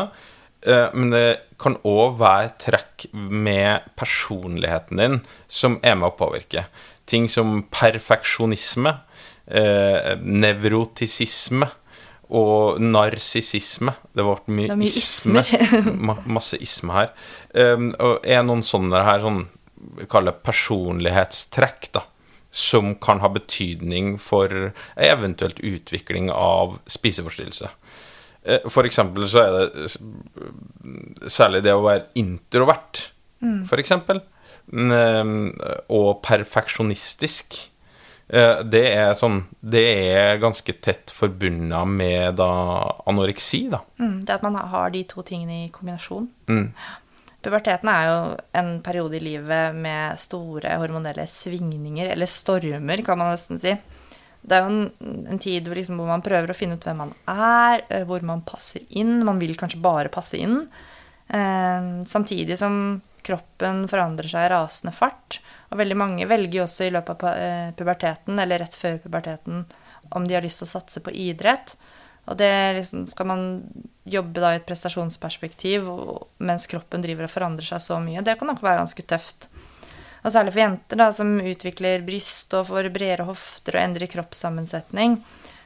[0.66, 1.26] Eh, men det
[1.62, 6.68] kan òg være trekk med personligheten din som er med å påvirke.
[7.08, 8.98] Ting som perfeksjonisme,
[9.48, 11.70] eh, nevrotisisme
[12.28, 13.94] og narsissisme.
[14.12, 15.44] Det ble mye, mye isme.
[16.26, 17.14] masse isme her.
[17.54, 19.46] Um, og er noen sånne her sånn
[20.10, 22.06] kalle personlighetstrekk, da.
[22.52, 27.70] Som kan ha betydning for eventuelt utvikling av spiseforstyrrelse.
[28.48, 33.10] Eh, for eksempel så er det særlig det å være introvert,
[33.44, 33.66] mm.
[33.68, 34.22] for eksempel,
[34.72, 35.50] mm,
[35.94, 37.60] og perfeksjonistisk.
[38.28, 42.52] Eh, det er sånn Det er ganske tett forbundet med da
[43.08, 43.84] anoreksi, da.
[44.00, 46.28] Mm, det at man har de to tingene i kombinasjon.
[46.48, 46.72] Mm.
[47.46, 48.18] Puberteten er jo
[48.58, 53.76] en periode i livet med store hormonelle svingninger, eller stormer, kan man nesten si.
[54.48, 57.02] Det er jo en, en tid hvor, liksom, hvor, man prøver å finne ut hvem
[57.04, 59.20] man er, eh, hvor man passer inn.
[59.28, 60.62] Man vil kanskje bare passe inn.
[61.28, 65.42] Eh, samtidig som kroppen forandrer seg i rasende fart.
[65.72, 69.66] Og veldig mange velger jo også i løpet av eh, puberteten, eller rett før puberteten,
[70.16, 71.76] om de har lyst til å satse på idrett.
[72.28, 73.44] Og det liksom, skal man
[74.08, 75.88] jobbe da i et prestasjonsperspektiv
[76.44, 78.24] mens kroppen driver og forandrer seg så mye.
[78.24, 79.48] Det kan nok være ganske tøft.
[80.26, 85.22] Og særlig for jenter da, som utvikler bryst og får bredere hofter og endrer kroppssammensetning.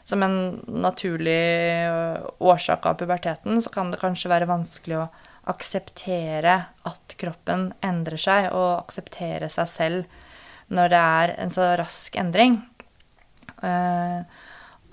[0.05, 0.37] Som en
[0.81, 1.41] naturlig
[1.87, 5.09] øh, årsak av puberteten, så kan det kanskje være vanskelig å
[5.49, 10.19] akseptere at kroppen endrer seg, og akseptere seg selv
[10.71, 12.59] når det er en så rask endring.
[13.61, 14.25] Uh,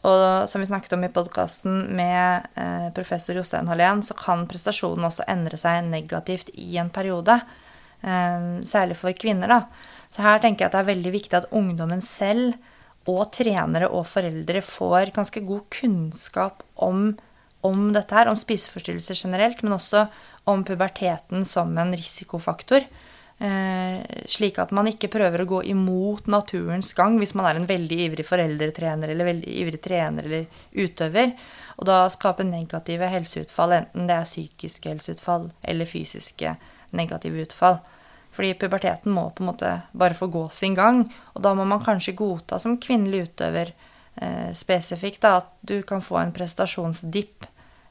[0.06, 5.08] og som vi snakket om i podkasten med eh, professor Jostein Hallén, så kan prestasjonen
[5.08, 7.40] også endre seg negativt i en periode.
[8.02, 9.50] Eh, særlig for kvinner.
[9.50, 9.60] Da.
[10.14, 12.54] Så her tenker jeg at det er veldig viktig at ungdommen selv
[13.08, 17.10] og trenere og foreldre får ganske god kunnskap om,
[17.64, 20.06] om dette her, om spiseforstyrrelser generelt, men også
[20.48, 22.86] om puberteten som en risikofaktor.
[23.38, 27.68] Eh, slik at man ikke prøver å gå imot naturens gang hvis man er en
[27.68, 31.36] veldig ivrig foreldretrener eller veldig ivrig trener eller utøver,
[31.78, 36.56] og da skape negative helseutfall, enten det er psykiske helseutfall eller fysiske
[36.98, 37.78] negative utfall.
[38.34, 41.00] Fordi puberteten må på en måte bare få gå sin gang.
[41.34, 46.02] Og da må man kanskje godta som kvinnelig utøver eh, spesifikt da, at du kan
[46.02, 47.48] få en prestasjonsdipp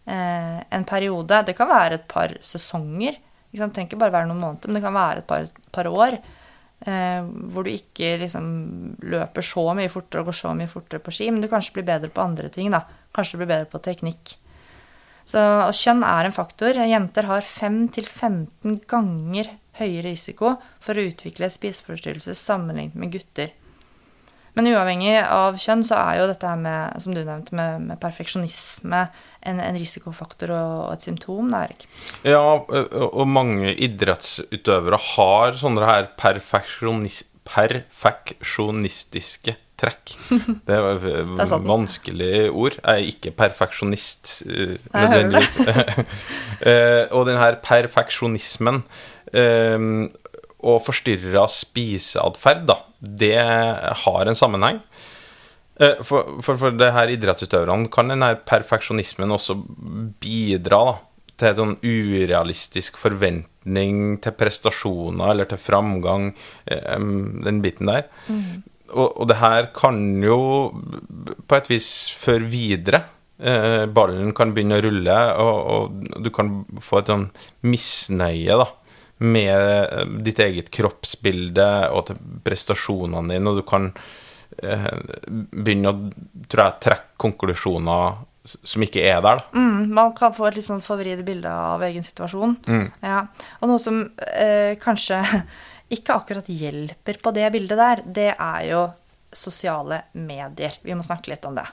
[0.08, 1.42] eh, en periode.
[1.48, 3.20] Det kan være et par sesonger.
[3.58, 6.20] Det trenger ikke bare være noen måneder, men det kan være et par, par år.
[6.86, 8.50] eh, hvor du ikke liksom
[9.02, 11.88] løper så mye fortere og går så mye fortere på ski, men du kanskje blir
[11.88, 12.84] bedre på andre ting, da.
[13.16, 14.36] Kanskje du blir bedre på teknikk.
[15.28, 16.78] Så og kjønn er en faktor.
[16.88, 19.50] Jenter har 5-15 ganger
[19.82, 23.52] høyere risiko for å utvikle spiseforstyrrelser sammenlignet med gutter.
[24.58, 28.00] Men uavhengig av kjønn så er jo dette her med, som du nevnte, med, med
[28.02, 29.02] perfeksjonisme
[29.46, 31.86] en, en, risikofaktor og et symptom, da, Erik?
[32.26, 40.12] Ja, og mange idrettsutøvere har sånne her perfeksjonis perfeksjonistiske trekk.
[40.68, 42.76] Det er et vanskelig ord.
[42.82, 44.44] Jeg er ikke perfeksjonist
[44.92, 45.54] nødvendigvis.
[47.16, 48.78] og den her perfeksjonismen
[50.68, 53.38] og forstyrra spiseatferd, da, det
[54.04, 54.82] har en sammenheng.
[55.78, 59.60] For, for, for det her idrettsutøverne kan den her perfeksjonismen også
[60.24, 60.96] bidra da,
[61.38, 66.32] til en sånn urealistisk forventning til prestasjoner eller til framgang,
[66.66, 68.10] den biten der.
[68.26, 70.40] Mm og, og, det her kan jo
[71.48, 73.04] på et vis føre videre.
[73.38, 77.28] Eh, ballen kan begynne å rulle, og, og du kan få et sånn
[77.70, 78.66] misnøye da,
[79.18, 83.92] med ditt eget kroppsbilde og til prestasjonene dine, og du kan
[84.62, 84.90] eh,
[85.52, 89.42] begynne å jeg, trekke konklusjoner som ikke er der.
[89.42, 89.60] Da.
[89.60, 92.56] Mm, man kan få et litt sånn forvridd bilde av egen situasjon.
[92.68, 92.86] Mm.
[93.04, 93.24] Ja.
[93.62, 95.22] Og noe som eh, kanskje
[95.96, 98.86] ikke akkurat hjelper på det bildet der, det er jo
[99.34, 100.80] sosiale medier.
[100.82, 101.68] Vi må snakke litt om det.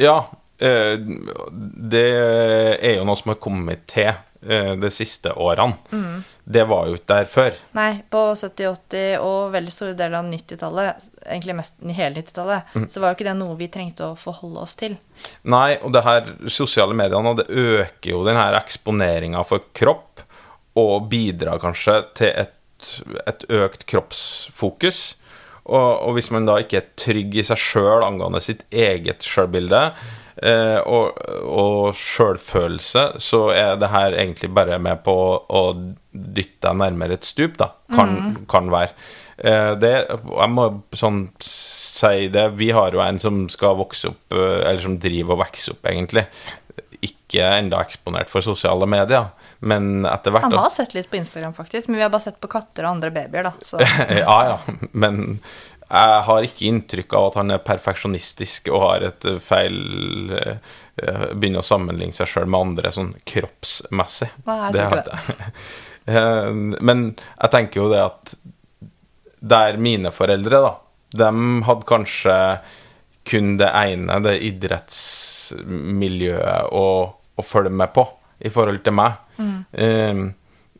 [0.00, 0.18] Ja,
[0.60, 5.74] eh, det er jo noe som har kommet til eh, de siste årene.
[5.90, 6.24] Mm.
[6.44, 7.60] Det var jo ikke der før.
[7.74, 12.88] Nei, på 70-, 80- og veldig store deler av 90-tallet, egentlig mest hele 90-tallet, mm.
[12.92, 14.98] så var jo ikke det noe vi trengte å forholde oss til.
[15.48, 20.22] Nei, og det her sosiale mediene, det øker jo den her eksponeringa for kropp,
[20.76, 22.56] og bidrar kanskje til et
[23.26, 25.00] et økt kroppsfokus.
[25.66, 29.80] Og, og, hvis man da ikke er trygg i seg sjøl angående sitt eget sjølbilde
[29.88, 31.16] eh, og,
[31.48, 35.14] og sjølfølelse, så er det her egentlig bare med på
[35.48, 35.62] å
[36.12, 37.70] dytte deg nærmere et stup, da.
[37.94, 38.34] Kan, mm.
[38.50, 38.92] kan være.
[39.36, 40.66] Eh, det, jeg må
[40.96, 45.36] sånn si det Vi har jo en som skal vokse opp, eh, eller som driver
[45.36, 46.24] og vokser opp, egentlig.
[47.04, 49.28] Ikke enda eksponert for sosiale medier.
[49.60, 52.40] Men etter hvert Han har sett litt på Instagram, faktisk, men vi har bare sett
[52.40, 53.82] på katter og andre babyer, da.
[54.24, 54.76] ja, ja.
[54.92, 55.38] Men
[55.86, 59.76] jeg har ikke inntrykk av at han er perfeksjonistisk og har et feil
[60.34, 60.56] eh,
[61.36, 64.30] Begynner å sammenligne seg sjøl med andre sånn kroppsmessig.
[64.48, 65.18] Nei, jeg det.
[66.06, 66.54] Eh,
[66.86, 68.38] men jeg tenker jo det at
[69.42, 70.78] der mine foreldre, da,
[71.18, 71.26] de
[71.66, 72.36] hadde kanskje
[73.26, 78.06] kun det ene, det idrettsmiljøet, å, å følge med på
[78.46, 79.12] i forhold til meg.
[79.40, 79.64] Mm.
[79.82, 80.22] Um,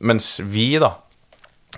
[0.06, 0.90] mens vi, da,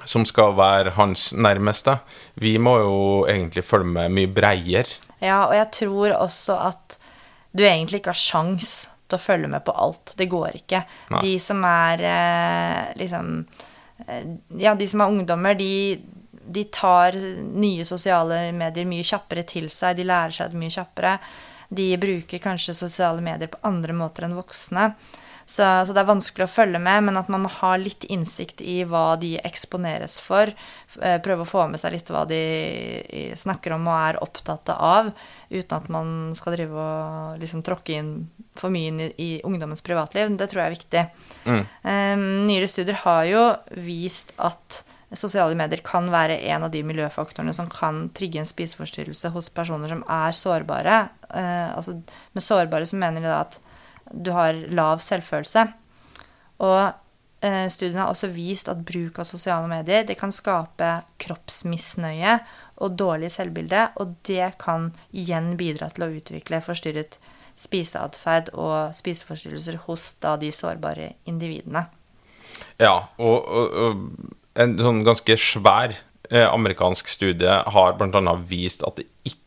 [0.09, 1.99] som skal være hans nærmeste,
[2.41, 4.97] vi må jo egentlig følge med mye breiere.
[5.21, 6.99] Ja, og jeg tror også at
[7.53, 10.15] du egentlig ikke har sjans til å følge med på alt.
[10.17, 10.83] Det går ikke.
[11.13, 11.25] Nei.
[11.25, 13.35] De som er eh, liksom
[14.07, 14.25] eh,
[14.61, 15.99] Ja, de som er ungdommer, de,
[16.31, 19.99] de tar nye sosiale medier mye kjappere til seg.
[19.99, 21.17] De lærer seg det mye kjappere.
[21.69, 24.93] De bruker kanskje sosiale medier på andre måter enn voksne.
[25.49, 28.61] Så, så, det er vanskelig å følge med, men at man må ha litt innsikt
[28.61, 30.51] i hva de eksponeres for.
[31.01, 32.41] Eh, prøve å få med seg litt hva de
[33.33, 35.09] snakker om og er opptatt av,
[35.49, 38.11] uten at man skal drive og liksom tråkke inn
[38.61, 40.35] for mye inn i, i ungdommens privatliv.
[40.37, 41.05] Det tror jeg er viktig.
[41.47, 41.63] Mm.
[41.87, 43.45] Um, nyere studier har jo
[43.89, 44.83] vist at
[45.17, 49.95] sosiale medier kan være en av de miljøfaktorene som kan trigge en spiseforstyrrelse hos personer
[49.95, 51.01] som er sårbare.
[51.33, 51.97] Uh, altså,
[52.37, 53.59] med sårbare så mener de da at
[54.13, 55.65] du har lav selvfølelse.
[56.65, 56.81] Og
[57.45, 60.93] eh, studiene har også vist at bruk av sosiale medier det kan skape
[61.23, 62.39] kroppsmisnøye
[62.79, 67.19] og dårlig selvbilde, og det kan igjen bidra til å utvikle forstyrret
[67.59, 71.89] spiseatferd og spiseforstyrrelser hos da de sårbare individene.
[72.79, 75.95] Ja, og, og, og en sånn ganske svær
[76.31, 78.35] eh, amerikansk studie har bl.a.
[78.47, 79.38] vist at det ikke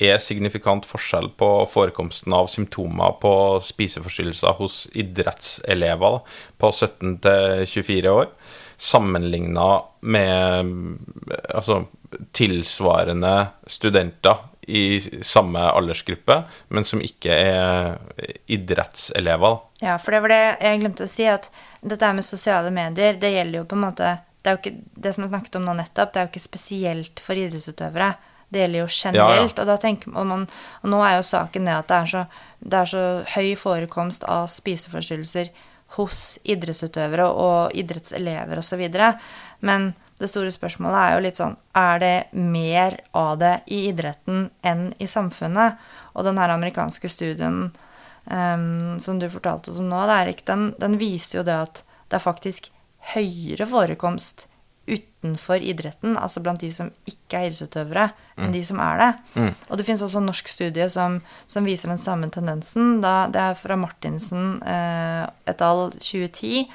[0.00, 3.32] er signifikant forskjell på forekomsten av symptomer på
[3.64, 6.20] spiseforstyrrelser hos idrettselever
[6.60, 7.18] på 17
[7.68, 8.30] 24 år,
[8.80, 9.68] sammenligna
[10.00, 10.70] med
[11.52, 11.82] altså,
[12.32, 13.34] tilsvarende
[13.68, 17.98] studenter i samme aldersgruppe, men som ikke er
[18.50, 19.58] idrettselever.
[19.82, 23.32] Ja, for det var det jeg glemte å si, at dette med sosiale medier, det
[23.34, 26.20] gjelder jo på en måte Det ikke det som jeg snakket om nå nettopp, det
[26.20, 28.14] er jo ikke spesielt for idrettsutøvere.
[28.50, 29.58] Det gjelder jo generelt.
[29.58, 29.72] Ja, ja.
[29.74, 30.46] Og, tenker, og, man,
[30.82, 32.22] og, nå er jo saken det at det er, så,
[32.58, 33.04] det er så
[33.36, 35.52] høy forekomst av spiseforstyrrelser
[35.96, 38.82] hos idrettsutøvere og idrettselever osv.
[39.66, 44.50] Men det store spørsmålet er jo litt sånn Er det mer av det i idretten
[44.66, 45.78] enn i samfunnet?
[46.12, 47.70] Og den her amerikanske studien
[48.26, 51.82] um, som du fortalte oss om nå, det Erik, den, den viser jo det at
[52.10, 52.68] det er faktisk
[53.14, 54.49] høyere forekomst
[54.90, 58.08] utenfor idretten, altså blant de som ikke er idrettsutøvere,
[58.40, 59.10] enn de som er det.
[59.68, 61.20] Og det finnes også en norsk studie som,
[61.50, 62.98] som viser den samme tendensen.
[63.04, 65.90] Da, det er fra Martinsen eh, et al.
[66.00, 66.66] 2010.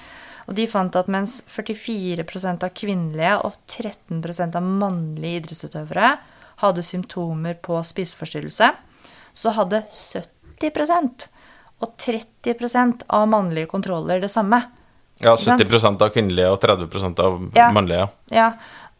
[0.45, 6.11] Og de fant at mens 44% av kvinnelige og 13% av mannlige idrettsutøvere
[6.61, 8.69] hadde symptomer på spiseforstyrrelse,
[9.35, 11.25] så hadde 70%
[11.83, 14.61] og 30% av mannlige kontroller det samme.
[15.23, 15.61] Ja, sant?
[15.61, 17.71] 70 av kvinnelige og 30 av Ja.
[17.71, 18.09] mannlige.
[18.31, 18.53] Ja,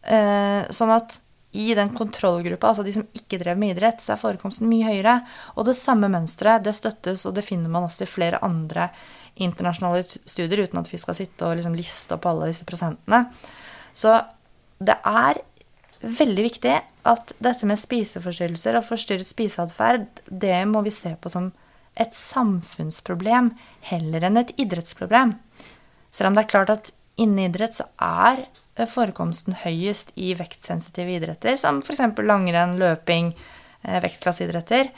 [0.03, 1.19] eh, sånn at
[1.55, 5.25] i den kontrollgruppa, altså de som ikke drev med idrett, så er forekomsten mye høyere.
[5.55, 8.89] Og det samme mønsteret, det støttes, og det finner man også i flere andre
[9.39, 13.29] internasjonale studier, uten at vi skal sitte og liksom liste opp alle disse prosentene.
[13.95, 14.17] Så
[14.83, 15.39] det er
[16.03, 21.51] veldig viktig at dette med spiseforstyrrelser og forstyrret spiseatferd, det må vi se på som
[21.95, 23.53] et samfunnsproblem
[23.87, 25.37] heller enn et idrettsproblem.
[26.15, 31.17] Selv om det er klart at innen idrett så er eh, forekomsten høyest i vektsensitive
[31.17, 32.03] idretter, som f.eks.
[32.23, 33.33] langrenn, løping,
[33.83, 34.93] eh, vektklasseidretter.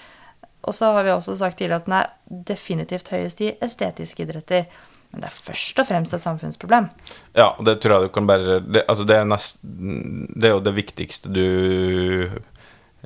[0.68, 2.13] Og så har vi også sagt tidligere at den er
[2.51, 4.68] definitivt høyest i estetiske idretter.
[5.13, 6.89] Men det er først og fremst et samfunnsproblem.
[7.38, 10.57] Ja, og det tror jeg du kan bare det, Altså, det er, nest, det er
[10.57, 11.45] jo det viktigste du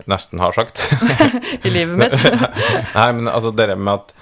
[0.10, 0.82] nesten har sagt.
[1.68, 2.16] I livet mitt.
[2.98, 4.16] Nei, men altså det med at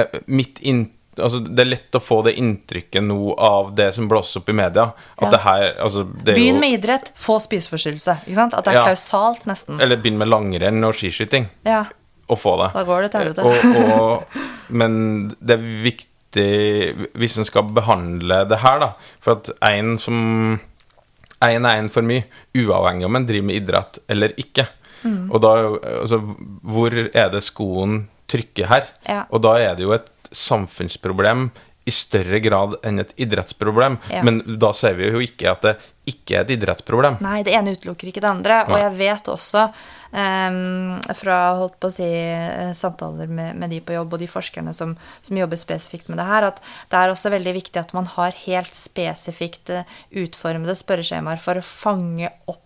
[0.00, 0.86] eh, mitt inn,
[1.18, 4.52] altså, Det er lett å få det inntrykket nå av det som blåser opp i
[4.52, 4.92] media.
[5.18, 5.30] At Ja.
[5.30, 8.16] det her altså, det er Begynn med idrett, få spiseforstyrrelse.
[8.26, 8.54] Ikke sant?
[8.54, 8.86] At det er Ja.
[8.94, 9.80] kausalt, nesten.
[9.80, 11.84] Eller begynn med langrenn og skiskyting, Ja,
[12.28, 12.72] og få det.
[12.74, 14.24] da går det til helvete.
[14.70, 20.60] Men det er viktig hvis en skal behandle det her, da For at en som
[21.44, 22.24] Én er en for mye,
[22.56, 24.66] uavhengig om en driver med idrett eller ikke.
[25.04, 25.30] Mm.
[25.30, 25.48] Og da
[26.00, 26.18] altså,
[26.64, 28.86] Hvor er det skoen trykker her?
[29.06, 29.24] Ja.
[29.30, 31.48] Og da er det jo et samfunnsproblem
[31.84, 33.98] i større grad enn et idrettsproblem.
[34.12, 34.22] Ja.
[34.24, 35.74] Men da ser vi jo ikke at det
[36.08, 37.18] ikke er et idrettsproblem.
[37.24, 38.62] Nei, det ene utelukker ikke det andre.
[38.70, 43.82] Og jeg vet også um, fra holdt på å si, eh, samtaler med, med de
[43.84, 46.60] på jobb og de forskerne som, som jobber spesifikt med det her, at
[46.92, 51.68] det er også veldig viktig at man har helt spesifikt eh, utformede spørreskjemaer for å
[51.68, 52.63] fange opp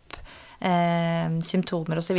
[0.60, 2.18] eh, symptomer osv.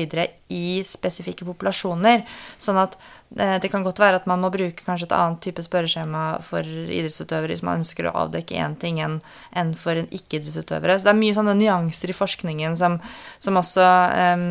[0.49, 2.23] i spesifikke populasjoner.
[2.57, 2.95] Sånn at
[3.37, 6.63] eh, det kan godt være at man må bruke kanskje et annet type spørreskjema for
[6.65, 9.19] idrettsutøvere hvis man ønsker å avdekke én ting enn
[9.57, 10.99] enn for en ikke-idrettsutøvere.
[10.99, 12.99] Så det er mye sånne nyanser i forskningen som,
[13.41, 13.85] som også
[14.15, 14.47] em,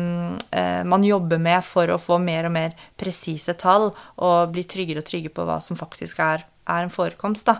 [0.51, 5.03] eh, man jobber med for å få mer og mer presise tall og bli tryggere
[5.03, 7.57] og trygge på hva som faktisk er er en forekomst, da.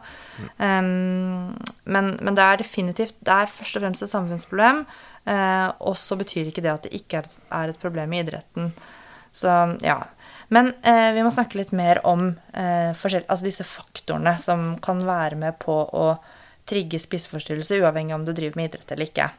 [0.58, 1.58] Um,
[1.90, 4.86] men, men det er definitivt Det er først og fremst et samfunnsproblem.
[5.30, 7.30] Uh, og så betyr ikke det at det ikke er,
[7.60, 8.72] er et problem i idretten.
[9.36, 9.52] Så
[9.86, 10.00] ja.
[10.50, 15.38] Men uh, vi må snakke litt mer om uh, altså disse faktorene som kan være
[15.40, 16.08] med på å
[16.70, 19.30] trigge spiseforstyrrelse, uavhengig om du driver med idrett eller ikke.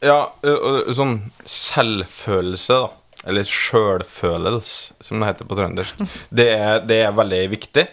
[0.00, 2.88] Ja, ø- sånn selvfølelse, da.
[3.28, 5.98] Eller sjølfølelse, som det heter på trøndersk.
[6.32, 6.48] Det
[6.88, 7.84] det er veldig viktig.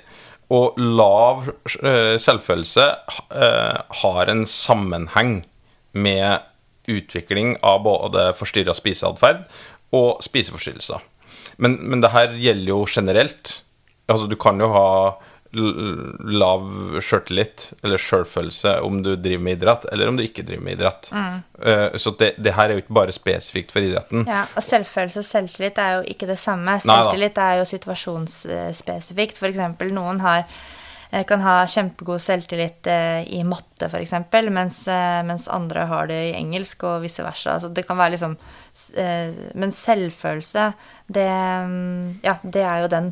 [0.53, 1.43] Og lav
[2.23, 2.85] selvfølelse
[3.35, 3.47] ø,
[4.01, 5.41] har en sammenheng
[5.91, 6.45] med
[6.87, 9.43] utvikling av både forstyrra spiseatferd
[9.95, 11.03] og spiseforstyrrelser.
[11.59, 13.57] Men, men det her gjelder jo generelt.
[14.07, 14.87] Altså, du kan jo ha
[15.55, 16.65] lav
[17.03, 21.09] sjøltillit eller sjølfølelse om du driver med idrett, eller om du ikke driver med idrett.
[21.13, 24.25] Eh, så det, det her er jo ikke bare spesifikt for idretten.
[24.27, 26.75] Ja, og selvfølelse og selvtillit er jo ikke det samme.
[26.75, 26.81] Nei.
[26.83, 29.39] Selvtillit er jo situasjonsspesifikt.
[29.47, 30.43] Eksempel noen har,
[31.11, 34.83] eh, kan ha kjempegod selvtillit eh, i matte, eksempel, mens,
[35.29, 37.55] mens andre har det i engelsk, og vice versa.
[37.55, 38.35] Altså, det kan være liksom
[39.55, 40.67] Men selvfølelse,
[41.07, 41.31] det
[41.71, 43.11] mm, Ja, det er jo den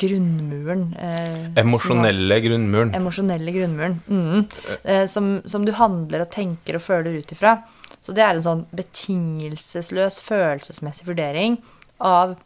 [0.00, 0.86] grunnmuren.
[0.98, 2.94] eh, emosjonelle var, grunnmuren.
[2.96, 3.98] emosjonelle grunnmuren.
[4.08, 4.46] Mm.
[4.84, 7.58] Eh, som, som du handler og tenker og føler ut ifra.
[8.00, 11.58] Så det er en sånn betingelsesløs følelsesmessig vurdering
[12.00, 12.38] av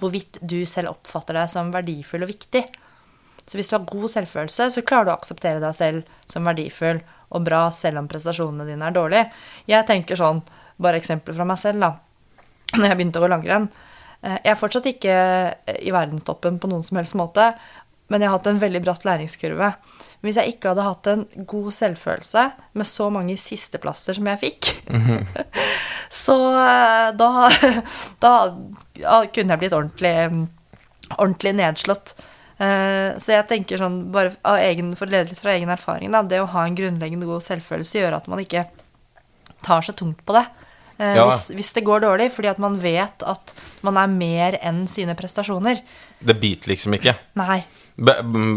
[0.00, 2.64] hvorvidt du selv oppfatter deg som verdifull og viktig.
[3.46, 7.02] Så hvis du har god selvfølelse, så klarer du å akseptere deg selv som verdifull
[7.32, 9.30] og bra selv om prestasjonene dine er dårlige.
[9.68, 10.42] Jeg tenker sånn,
[10.82, 11.90] bare eksempler fra meg selv, da.
[12.78, 13.66] Når jeg begynte å gå langrenn.
[14.22, 17.52] Eh, Jeg er fortsatt ikke eh, i verdenstoppen på noen som helst måte,
[18.12, 19.72] men jeg har hatt en veldig bratt læringskurve.
[20.22, 22.44] Hvis jeg ikke hadde hatt en god selvfølelse
[22.78, 24.68] med så mange sisteplasser som jeg fikk,
[26.24, 27.16] så -hmm.
[27.16, 27.30] da,
[28.24, 28.32] da,
[29.00, 30.48] da kunne jeg blitt ordentlig,
[31.18, 32.14] ordentlig nedslått.
[32.58, 36.12] Eh, Så jeg tenker sånn, bare av egen, for å lede litt fra egen erfaring,
[36.12, 38.66] da, det å ha en grunnleggende god selvfølelse gjør at man ikke
[39.62, 40.46] tar så tungt på det.
[41.02, 41.26] Eh, Ja.
[41.30, 45.16] hvis, hvis det går dårlig, fordi at man vet at man er mer enn sine
[45.18, 45.80] prestasjoner.
[46.22, 47.16] Det biter liksom ikke.
[47.40, 47.62] Nei.
[47.96, 48.12] B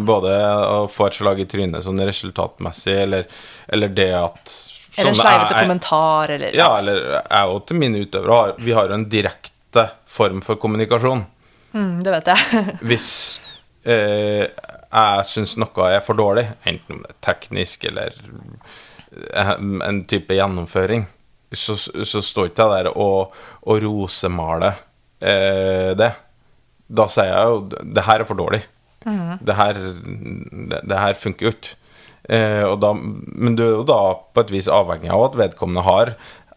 [0.07, 0.31] både
[0.69, 3.25] å få et slag i trynet sånn resultatmessig, eller,
[3.67, 4.53] eller det at
[4.95, 8.93] Eller en sleivete kommentar, eller Ja, eller jeg og til mine utøvere Vi har jo
[8.95, 11.25] en direkte form for kommunikasjon.
[11.73, 12.63] Mm, det vet jeg.
[12.91, 13.09] Hvis
[13.83, 18.15] eh, jeg syns noe er for dårlig, enten om det er teknisk eller
[19.33, 19.51] eh,
[19.89, 21.09] en type gjennomføring,
[21.53, 23.35] så, så står ikke jeg der og,
[23.65, 24.79] og rosemaler
[25.19, 26.11] eh, det.
[26.85, 28.63] Da sier jeg jo det her er for dårlig.
[29.05, 31.75] Det, her, det, det her funker jo ikke.
[32.25, 33.99] Eh, og da, men du er jo da
[34.33, 36.15] på et vis avhengig av at vedkommende har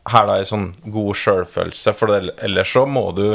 [0.08, 3.26] her da en sånn god sjølfølelse, for ellers så må du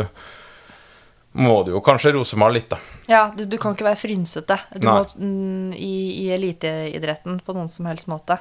[1.34, 2.78] må du jo kanskje rosemale litt, da.
[3.10, 5.00] Ja, du, du kan ikke være frynsete du Nei.
[5.00, 8.38] må, mm, i, i eliteidretten på noen som helst måte.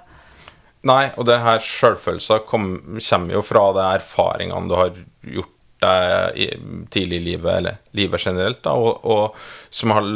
[0.89, 6.59] Nei, og det her sjølfølelsen kommer jo fra de erfaringene du har gjort deg
[6.95, 10.07] tidlig i livet, eller livet generelt, da, og, og, som har,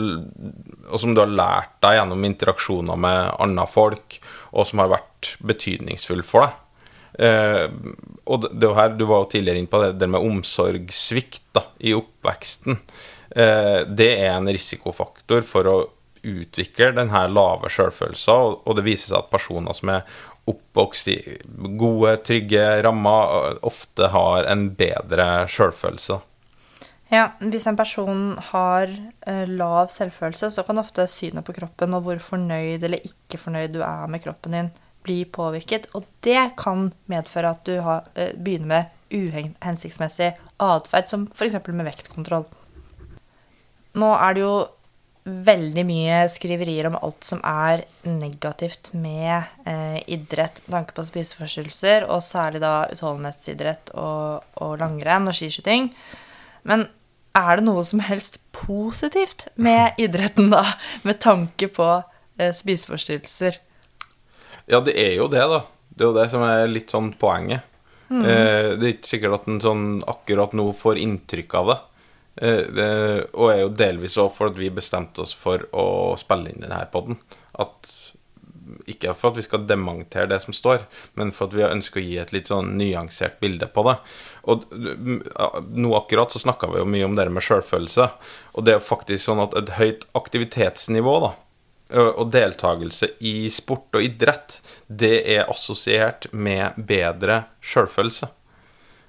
[0.87, 4.19] og som du har lært deg gjennom interaksjoner med andre folk,
[4.53, 6.63] og som har vært betydningsfull for deg.
[7.27, 7.67] Eh,
[8.29, 11.47] og det, det er her, Du var jo tidligere inne på det det med omsorgssvikt
[11.57, 12.77] da, i oppveksten.
[13.31, 15.77] Eh, det er en risikofaktor for å
[16.27, 21.19] utvikle denne lave sjølfølelsen, og, og det viser seg at personer som er oppvokst i
[21.79, 26.21] gode, trygge rammer, ofte har en bedre sjølfølelse.
[27.13, 32.03] Ja, Hvis en person har eh, lav selvfølelse, så kan ofte synet på kroppen og
[32.07, 34.73] hvor fornøyd eller ikke fornøyd du er med kroppen din,
[35.07, 35.87] bli påvirket.
[35.95, 38.85] Og det kan medføre at du har, eh, begynner med
[39.15, 41.61] uhensiktsmessig atferd, som f.eks.
[41.71, 42.49] med vektkontroll.
[43.97, 44.55] Nå er det jo
[45.27, 52.07] veldig mye skriverier om alt som er negativt med eh, idrett med tanke på spiseforstyrrelser,
[52.07, 55.91] og særlig da utholdenhetsidrett og, og langrenn og skiskyting.
[56.67, 56.87] Men
[57.37, 60.63] er det noe som helst positivt med idretten, da,
[61.03, 61.89] med tanke på
[62.39, 63.59] eh, spiseforstyrrelser?
[64.71, 65.65] Ja, det er jo det, da.
[65.91, 67.67] Det er jo det som er litt sånn poenget.
[68.11, 71.79] Eh, det er ikke sikkert at en sånn akkurat nå får inntrykk av det.
[72.37, 75.87] Eh, og er jo delvis òg for at vi bestemte oss for å
[76.21, 77.19] spille inn denne podden.
[77.57, 77.93] At
[78.91, 80.85] ikke for at vi skal dementere det som står,
[81.19, 83.97] men for at vi ønsker å gi et litt sånn nyansert bilde på det.
[84.51, 85.19] Og mm,
[85.79, 88.09] nå akkurat så snakka vi jo mye om det med sjølfølelse.
[88.55, 91.35] Og det er jo faktisk sånn at et høyt aktivitetsnivå, da,
[91.95, 98.33] og deltakelse i sport og idrett, det er assosiert med bedre sjølfølelse.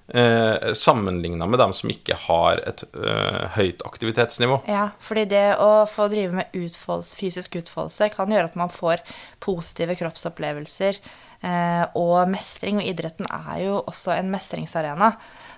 [0.08, 4.62] Eh, Sammenligna med dem som ikke har et eh, høyt aktivitetsnivå.
[4.72, 9.04] Ja, fordi det å få drive med utfoldelse, fysisk utfoldelse kan gjøre at man får
[9.44, 11.02] positive kroppsopplevelser
[11.42, 12.80] eh, og mestring.
[12.80, 15.12] Og idretten er jo også en mestringsarena.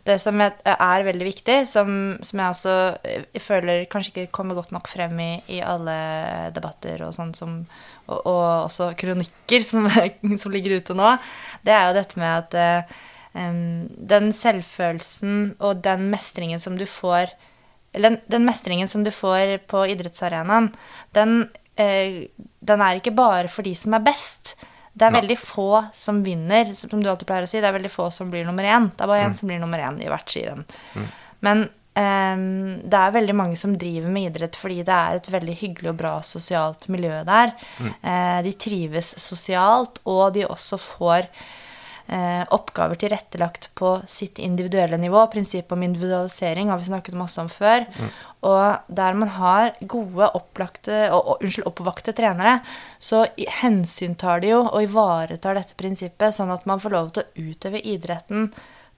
[0.08, 1.91] Det som er, veldig viktig, som,
[2.26, 6.00] som jeg også jeg føler kanskje ikke kommer godt nok frem i, i alle
[6.56, 7.60] debatter og sånn som
[8.08, 9.86] og, og også kronikker som,
[10.41, 11.12] som ligger ute nå,
[11.68, 12.97] det er jo dette med at eh,
[13.34, 17.36] den selvfølelsen og den mestringen som du får
[17.93, 20.67] eller den, den mestringen som du får på idrettsarenaen,
[21.17, 21.39] den,
[21.75, 22.27] eh,
[22.61, 24.53] den er ikke bare for de som er best.
[24.93, 25.21] Det er Nei.
[25.23, 27.57] veldig få som vinner, som du alltid pleier å si.
[27.61, 28.91] Det er veldig få som blir nummer én.
[28.93, 30.65] Det er bare én som blir nummer én i hvert skirenn.
[31.45, 31.69] Men
[31.99, 35.89] Um, det er veldig mange som driver med idrett fordi det er et veldig hyggelig
[35.91, 37.51] og bra sosialt miljø der.
[37.82, 41.27] Eh, de trives sosialt, og de også får
[42.49, 45.28] oppgaver tilrettelagt på sitt individuelle nivå.
[45.30, 47.86] Prinsippet om individualisering har vi snakket masse om før.
[48.47, 52.60] Og der man har gode, opplagte, og, og, unnskyld, oppvakte trenere,
[53.03, 53.26] så
[53.60, 57.84] hensyntar de jo og ivaretar dette prinsippet, sånn at man får lov til å utøve
[57.84, 58.49] idretten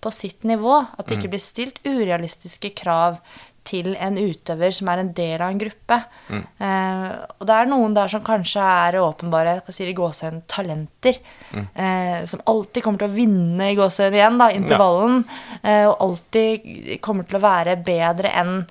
[0.01, 0.79] på sitt nivå.
[0.97, 3.19] At det ikke blir stilt urealistiske krav
[3.67, 5.97] til en utøver som er en del av en gruppe.
[6.33, 7.07] Eh,
[7.37, 11.19] og det er noen der som kanskje er åpenbare jeg sier i gåsehøyne, talenter.
[11.53, 15.21] Eh, som alltid kommer til å vinne i gåsehud igjen, da, intervallen.
[15.61, 18.63] Eh, og alltid kommer til å være bedre enn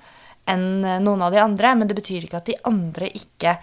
[0.49, 1.75] enn noen av de andre.
[1.77, 3.55] Men det betyr ikke at de andre ikke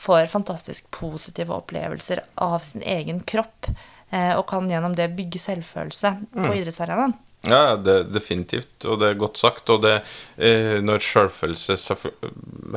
[0.00, 3.68] får fantastisk positive opplevelser av sin egen kropp.
[4.10, 7.14] Eh, og kan gjennom det bygge selvfølelse på idrettsarenaen.
[7.48, 9.70] Ja, det, definitivt, og det er godt sagt.
[9.72, 10.00] Og det,
[10.36, 11.76] eh, når sjølfølelse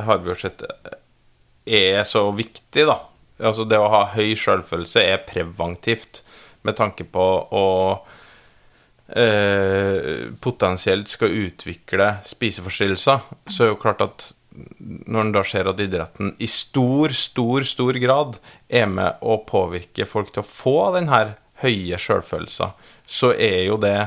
[0.06, 0.64] har vi jo sett
[1.64, 3.00] er så viktig, da.
[3.44, 6.22] Altså det å ha høy sjølfølelse er preventivt
[6.64, 7.66] med tanke på å
[9.08, 15.68] eh, potensielt skal utvikle spiseforstyrrelser, så er det jo klart at når en da ser
[15.68, 18.38] at idretten i stor, stor, stor grad
[18.70, 21.34] er med å påvirke folk til å få den her
[21.64, 23.98] høye sjølfølelsen, så er jo det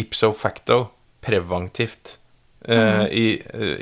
[0.00, 0.80] ipso facto
[1.24, 2.16] preventivt
[2.64, 3.26] eh, i,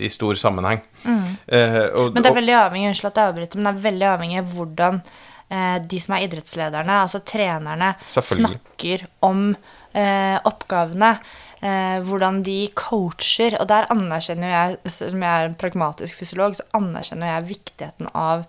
[0.06, 0.82] i stor sammenheng.
[1.04, 4.06] Eh, og, Men det er veldig avhengig unnskyld at jeg avbryter, men det er veldig
[4.12, 11.16] avhengig av hvordan eh, de som er idrettslederne, altså trenerne, snakker om eh, oppgavene.
[11.64, 13.56] Eh, hvordan de coacher.
[13.60, 18.44] Og der anerkjenner jeg, som jeg er en pragmatisk fysiolog, så anerkjenner jeg viktigheten av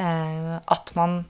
[0.00, 1.20] eh, at man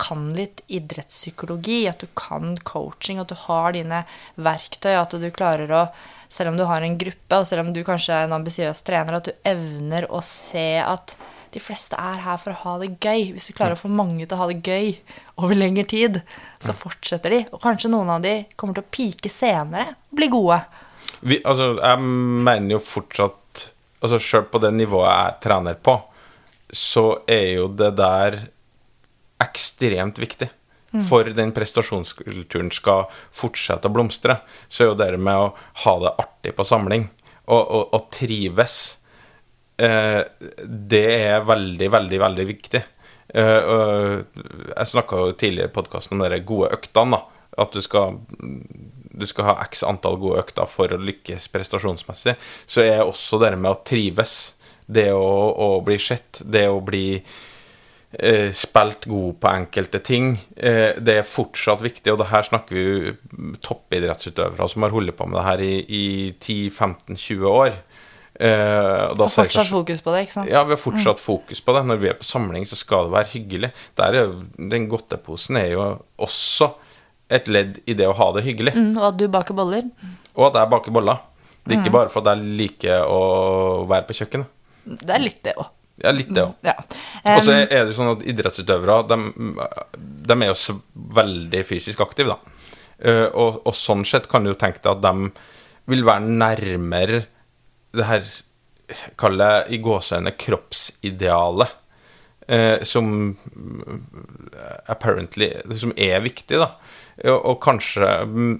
[0.00, 4.02] kan litt idrettspsykologi, at du kan coaching, at du har dine
[4.36, 5.88] verktøy, at du klarer å
[6.28, 9.14] Selv om du har en gruppe, og selv om du kanskje er en ambisiøs trener,
[9.14, 11.14] at du evner å se at
[11.54, 13.30] de fleste er her for å ha det gøy.
[13.36, 14.90] Hvis du klarer å få mange til å ha det gøy
[15.40, 16.18] over lengre tid,
[16.60, 17.38] så fortsetter de.
[17.54, 20.58] Og kanskje noen av de kommer til å pike senere og bli gode.
[21.20, 23.42] vi, altså, jeg mener jo fortsatt
[24.04, 25.94] Altså Selv på det nivået jeg trener på,
[26.68, 28.36] så er jo det der
[29.42, 30.48] ekstremt viktig.
[31.04, 35.48] For den prestasjonskulturen skal fortsette å blomstre, så er jo det med å
[35.84, 37.08] ha det artig på samling
[37.46, 38.76] og, og, og trives
[39.82, 40.22] eh,
[40.64, 42.82] Det er veldig, veldig, veldig viktig.
[43.34, 43.72] Eh,
[44.72, 47.18] jeg snakka tidligere i podkasten om de gode øktene.
[47.18, 52.36] da At du skal, du skal ha x antall gode økter for å lykkes prestasjonsmessig.
[52.66, 54.54] Så er også det med å trives,
[54.86, 57.20] det å, å bli sett, det å bli
[58.12, 60.36] eh, spilt god på enkelte ting.
[60.56, 63.14] Eh, det er fortsatt viktig, og det her snakker vi jo
[63.66, 66.04] toppidrettsutøvere som har holdt på med det her i, i
[66.40, 67.76] 10-15-20 år.
[68.36, 70.50] Eh, og Og fortsatt kanskje- fokus på det, ikke sant?
[70.52, 71.84] ja, vi har fortsatt fokus på det.
[71.88, 73.70] Når vi er på samling, så skal det være hyggelig.
[73.98, 74.18] Er
[74.58, 75.86] den godteposen er jo
[76.18, 76.74] også
[77.30, 78.74] et ledd i det å ha det hyggelig.
[78.76, 79.88] Mm, og at du baker boller.
[80.36, 81.16] Og at jeg baker boller.
[81.66, 84.46] Det er ikke bare for at jeg liker å være på kjøkkenet.
[84.84, 85.66] Det er litt det òg.
[86.02, 86.56] Ja, litt det òg.
[86.66, 86.74] Ja.
[87.32, 89.16] Og så er det jo sånn at idrettsutøvere de,
[90.28, 90.74] de er jo
[91.16, 92.56] veldig fysisk aktive, da.
[92.98, 95.30] Eh, og, og sånn sett kan du jo tenke deg at de
[95.92, 97.22] vil være nærmere
[97.96, 98.28] det her
[99.18, 101.72] Kall det i gåseøyne kroppsidealet.
[102.46, 103.36] eh, som
[104.86, 106.68] apparently Som er viktig, da.
[107.24, 108.06] Og, kanskje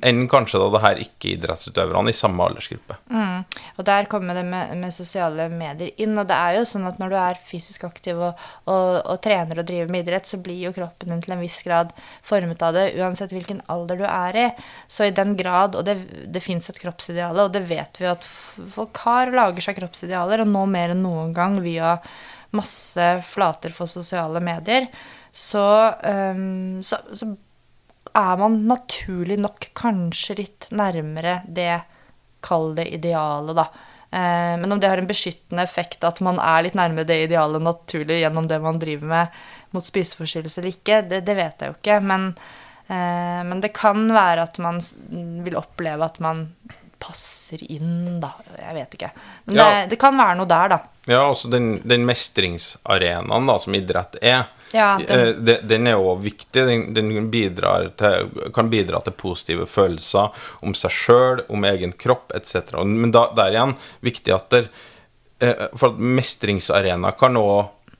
[0.08, 2.96] enn kanskje da det her ikke-idrettsutøverne i samme aldersgruppe.
[3.76, 6.16] Og der kommer det med, med sosiale medier inn.
[6.16, 9.60] Og det er jo sånn at når du er fysisk aktiv og, og, og trener
[9.60, 11.92] og driver med idrett, så blir jo kroppen din til en viss grad
[12.24, 14.48] formet av det, uansett hvilken alder du er i.
[14.88, 15.98] Så i den grad, og det,
[16.32, 20.52] det fins et kroppsideal, og det vet vi at folk har lager seg kroppsidealer, og
[20.54, 21.98] nå mer enn noen gang via
[22.56, 24.88] masse flater for sosiale medier,
[25.36, 27.34] så, um, så, så
[28.16, 31.82] er man naturlig nok kanskje litt nærmere det
[32.46, 33.64] Kall det idealet, da.
[34.12, 37.64] Eh, men om det har en beskyttende effekt at man er litt nærmere det idealet
[37.64, 39.40] naturlig gjennom det man driver med
[39.74, 41.96] mot spiseforstyrrelser eller ikke, det, det vet jeg jo ikke.
[42.06, 42.28] Men,
[42.86, 44.78] eh, men det kan være at man
[45.42, 46.44] vil oppleve at man
[47.02, 48.30] passer inn, da.
[48.60, 49.10] Jeg vet ikke.
[49.48, 49.64] Men Ja.
[49.66, 50.78] det, det kan være noe der, da.
[51.10, 56.16] Ja, altså den, den mestringsarenaen da, som idrett er, Ja, den- eh, den er jo
[56.16, 56.52] viktig.
[56.66, 57.30] Den, den
[57.96, 62.72] til, kan bidra til positive følelser om seg sjøl, om egen kropp etc.
[62.84, 64.68] Men da, der igjen, viktig at der,
[65.40, 67.34] eh, For at mestringsarena kan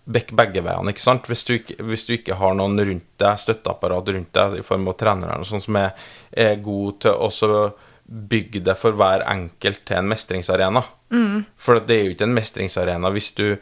[0.07, 0.89] bekke begge veiene.
[0.93, 1.27] ikke sant?
[1.27, 4.87] Hvis du ikke, hvis du ikke har noen rundt deg, støtteapparat rundt deg i form
[4.89, 5.93] av trenere og sånn som er,
[6.33, 7.31] er god til å
[8.09, 10.85] bygge det for hver enkelt til en mestringsarena.
[11.57, 13.57] For det er jo ikke en mestringsarena hvis du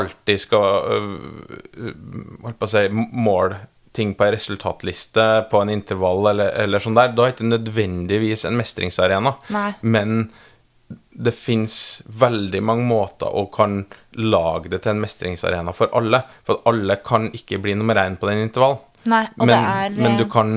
[0.00, 1.94] alltid skal øh,
[2.44, 3.62] holdt på å si, måle
[3.96, 7.14] ting på ei resultatliste på en intervall eller, eller sånn der.
[7.16, 9.32] Da er det ikke nødvendigvis en mestringsarena.
[9.56, 9.70] Nei.
[9.80, 10.26] Men
[11.16, 13.80] det fins veldig mange måter å kan
[14.20, 16.20] lage det til en mestringsarena for alle.
[16.44, 18.82] For at alle kan ikke bli nummer én på den intervallen.
[19.06, 20.48] Nei, men, er men du eh, kan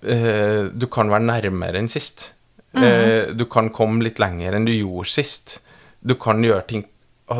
[0.00, 2.30] eh, Du kan være nærmere enn sist.
[2.72, 2.84] Mm.
[2.84, 5.58] Eh, du kan komme litt lenger enn du gjorde sist.
[6.00, 6.86] Du kan gjøre ting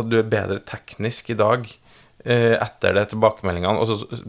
[0.09, 1.67] Du er bedre teknisk i dag
[2.25, 3.81] eh, etter det tilbakemeldingene.
[3.81, 4.23] Altså,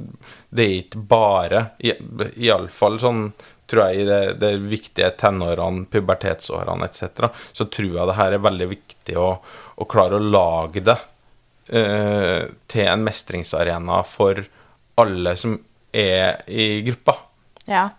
[0.50, 3.24] det er ikke bare Iallfall sånn
[3.70, 8.46] tror jeg i det, det viktige tenårene, pubertetsårene etc., så tror jeg det her er
[8.46, 9.30] veldig viktig å,
[9.78, 10.98] å klare å lage det
[11.78, 14.42] eh, til en mestringsarena for
[15.00, 15.54] alle som
[15.94, 17.16] er i gruppa.
[17.70, 17.90] Ja.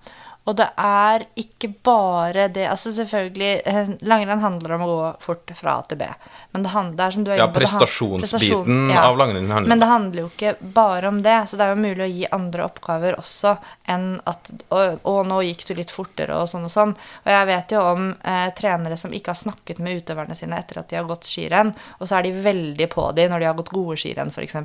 [0.49, 5.53] Og det er ikke bare det Altså selvfølgelig, eh, langrenn handler om å gå fort
[5.55, 6.09] fra A til B.
[6.55, 9.51] Men det handler, er som du er Ja, inne på, det prestasjonsbiten prestasjon, av langrenn
[9.53, 9.89] handler Men det.
[9.91, 11.37] handler jo ikke bare om det.
[11.51, 15.43] Så det er jo mulig å gi andre oppgaver også enn at Å, å, nå
[15.45, 16.97] gikk du litt fortere, og sånn og sånn.
[17.27, 20.81] Og jeg vet jo om eh, trenere som ikke har snakket med utøverne sine etter
[20.81, 23.59] at de har gått skirenn, og så er de veldig på de når de har
[23.61, 24.57] gått gode skirenn, f.eks.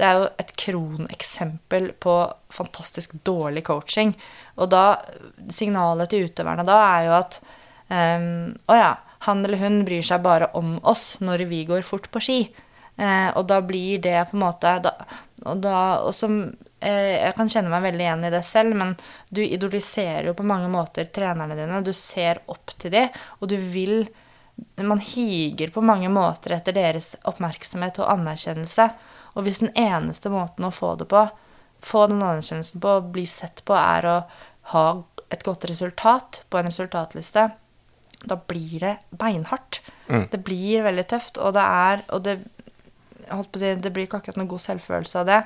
[0.00, 2.16] det er jo et kroneksempel på
[2.52, 4.14] fantastisk dårlig coaching.
[4.56, 4.84] Og da
[5.52, 7.40] Signalet til utøverne da er jo at
[7.92, 8.28] um,
[8.72, 8.92] Å ja,
[9.28, 12.38] han eller hun bryr seg bare om oss når vi går fort på ski.
[12.96, 14.90] Eh, og da blir det på en måte da,
[15.48, 16.34] Og, da, og som
[16.76, 18.92] eh, Jeg kan kjenne meg veldig igjen i det selv, men
[19.32, 21.80] du idoliserer jo på mange måter trenerne dine.
[21.80, 23.08] Du ser opp til dem,
[23.40, 24.04] og du vil
[24.76, 28.90] Man higer på mange måter etter deres oppmerksomhet og anerkjennelse.
[29.34, 31.26] Og hvis den eneste måten å få det på,
[31.82, 34.16] få den anerkjennelsen på, bli sett på, er å
[34.74, 34.86] ha
[35.32, 37.48] et godt resultat på en resultatliste,
[38.22, 39.80] da blir det beinhardt.
[40.30, 42.36] Det blir veldig tøft, og det er og det,
[43.56, 45.40] si, det blir ikke akkurat noen god selvfølelse av det.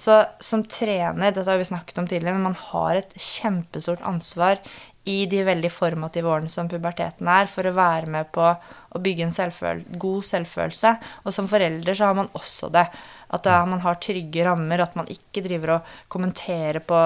[0.00, 4.62] Så som trener, dette har vi snakket om tidligere, men man har et kjempestort ansvar
[5.10, 9.26] i de veldig formative årene som puberteten er, for å være med på å bygge
[9.26, 10.92] en selvføl god selvfølelse.
[11.26, 12.86] Og som forelder så har man også det.
[13.32, 16.98] At er, man har trygge rammer, at man ikke driver og kommenterer på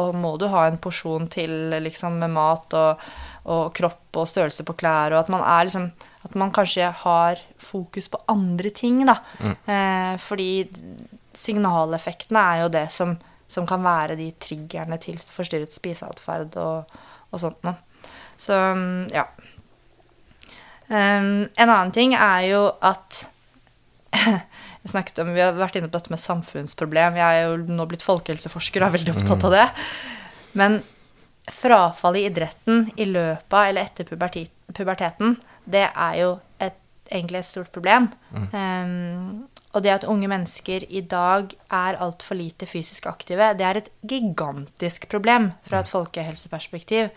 [0.00, 3.04] Og må du ha en porsjon til liksom med mat og,
[3.52, 5.90] og kropp og størrelse på klær, og at man er liksom
[6.24, 9.18] At man kanskje har fokus på andre ting, da.
[9.44, 10.64] Eh, fordi
[11.36, 13.16] signaleffektene er jo det som,
[13.48, 16.96] som kan være de triggerne til forstyrret spiseatferd og,
[17.30, 17.76] og sånt noe.
[18.40, 18.56] Så
[19.12, 19.26] ja.
[20.84, 23.24] Um, en annen ting er jo at
[24.90, 27.16] snakket om, Vi har vært inne på dette med samfunnsproblem.
[27.16, 29.68] Jeg er jo nå blitt folkehelseforsker og er veldig opptatt av det.
[30.60, 30.82] Men
[31.50, 36.30] frafall i idretten i løpet av eller etter puberteten, det er jo
[36.62, 36.76] et,
[37.10, 38.08] egentlig et stort problem.
[38.32, 43.80] Um, og det at unge mennesker i dag er altfor lite fysisk aktive, det er
[43.80, 47.10] et gigantisk problem fra et folkehelseperspektiv.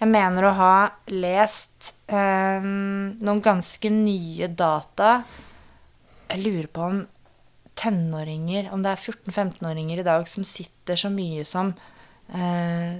[0.00, 0.74] Jeg mener å ha
[1.12, 5.18] lest um, noen ganske nye data
[6.30, 7.00] Jeg lurer på om
[7.80, 11.72] tenåringer, om det er 14-15-åringer i dag som sitter så mye som
[12.34, 12.98] eh,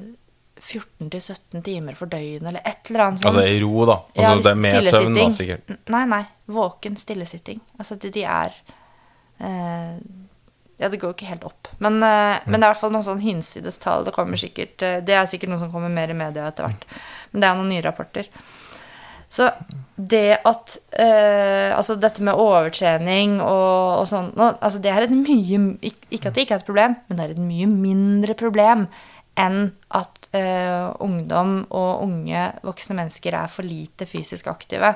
[0.61, 3.21] 14-17 timer for døgnet, eller et eller annet.
[3.23, 3.31] sånt.
[3.31, 3.99] Altså i ro, da.
[4.15, 5.75] Altså, Ja, det er med søvn, da, sikkert.
[5.95, 6.23] Nei, nei.
[6.51, 7.61] Våken stillesitting.
[7.79, 8.57] Altså, de, de er
[9.41, 9.97] eh,
[10.81, 11.69] Ja, det går jo ikke helt opp.
[11.79, 14.07] Men, eh, men det er i hvert fall noen sånn hinsides tall.
[14.07, 16.87] Det kommer sikkert eh, Det er sikkert noe som kommer mer i media etter hvert.
[17.33, 18.31] Men det er noen nye rapporter.
[19.31, 19.47] Så
[19.95, 25.61] det at eh, Altså dette med overtrening og, og sånn altså Det er et mye
[26.11, 28.89] Ikke at det ikke er et problem, men det er et mye mindre problem
[29.39, 34.91] enn at eh, ungdom og unge voksne mennesker er for lite fysisk aktive.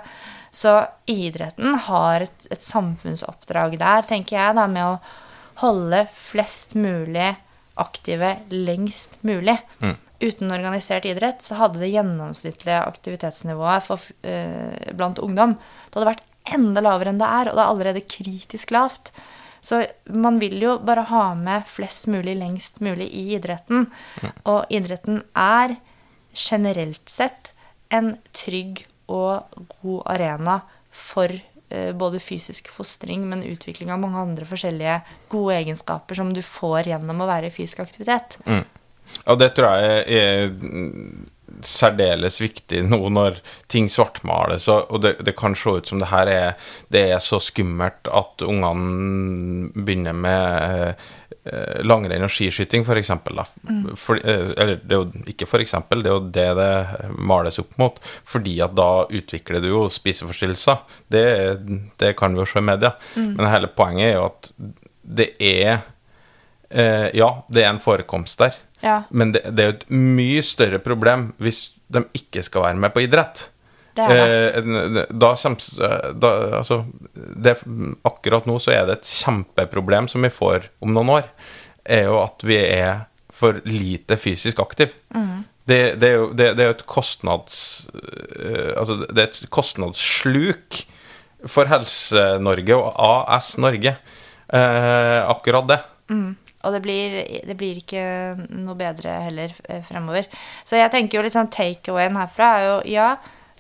[0.53, 0.75] Så
[1.09, 7.31] idretten har et, et samfunnsoppdrag der, tenker jeg, da, med å holde flest mulig
[7.81, 9.57] aktive lengst mulig.
[10.25, 16.25] Uten organisert idrett så hadde det gjennomsnittlige aktivitetsnivået for, eh, blant ungdom det hadde vært
[16.55, 19.13] enda lavere enn det er, og det er allerede kritisk lavt.
[19.65, 23.87] Så man vil jo bare ha med flest mulig lengst mulig i idretten.
[24.45, 25.79] Og idretten er
[26.35, 27.53] generelt sett
[27.91, 29.49] en trygg og
[29.81, 30.61] god arena
[30.91, 31.54] for eh,
[31.99, 34.99] både fysisk fostring, men utvikling av mange andre forskjellige
[35.33, 38.37] gode egenskaper som du får gjennom å være i fysisk aktivitet.
[39.25, 41.25] Og det tror jeg er mm,
[41.65, 43.39] særdeles viktig nå når
[43.71, 47.41] ting svartmales, og det, det kan se ut som det her er, det er så
[47.43, 51.11] skummelt at ungene begynner med eh,
[51.85, 53.11] langrenn og skiskyting, f.eks.
[54.01, 57.75] For, eh, eller det er jo ikke f.eks., det er jo det det males opp
[57.81, 58.01] mot.
[58.25, 60.81] Fordi at da utvikler du jo spiseforstyrrelser.
[61.13, 61.25] Det,
[62.01, 62.95] det kan vi jo se i media.
[63.17, 64.51] Men hele poenget er jo at
[65.05, 65.73] det er
[66.71, 68.57] eh, Ja, det er en forekomst der.
[68.85, 69.03] Ja.
[69.11, 72.95] Men det, det er jo et mye større problem hvis de ikke skal være med
[72.95, 73.51] på idrett.
[73.95, 76.31] Det er Eh, da kommer da,
[76.61, 76.85] Altså,
[77.15, 77.57] det,
[78.07, 81.29] akkurat nå så er det et kjempeproblem som vi får om noen år,
[81.85, 84.95] er jo at vi er for lite fysisk aktiv.
[85.65, 87.87] Det, det, er jo, det, det er et kostnads...
[87.95, 90.83] eh, altså, det er et kostnadssluk
[91.49, 93.97] for Helse-Norge og AS Norge.
[94.55, 95.81] Eh, akkurat det.
[96.65, 98.05] Og det blir, det blir ikke
[98.49, 100.29] noe bedre heller eh, fremover.
[100.65, 103.09] Så jeg tenker jo litt sånn takeawayen herfra er jo ja,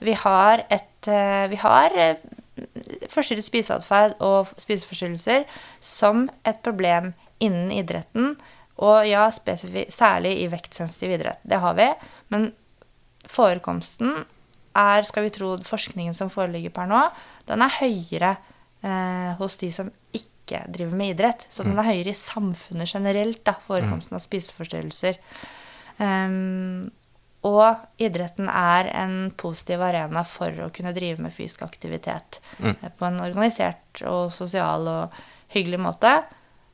[0.04, 2.16] vi har et eh, Vi har eh,
[3.10, 5.46] forstyrret spiseatferd og spiseforstyrrelser
[5.82, 8.36] som et problem innen idretten.
[8.84, 11.42] Og ja, særlig i vektsensitiv idrett.
[11.42, 11.88] Det har vi.
[12.34, 12.48] Men
[13.30, 14.24] forekomsten
[14.74, 17.02] er, skal vi tro forskningen som foreligger per nå,
[17.48, 18.32] den er høyere
[18.82, 21.46] eh, hos de som ikke driver med idrett.
[21.50, 25.20] Så den er høyere i samfunnet generelt, da, forekomsten av spiseforstyrrelser.
[26.02, 26.90] Ehm,
[27.44, 32.76] og idretten er en positiv arena for å kunne drive med fysisk aktivitet mm.
[32.96, 35.18] på en organisert og sosial og
[35.52, 36.14] hyggelig måte.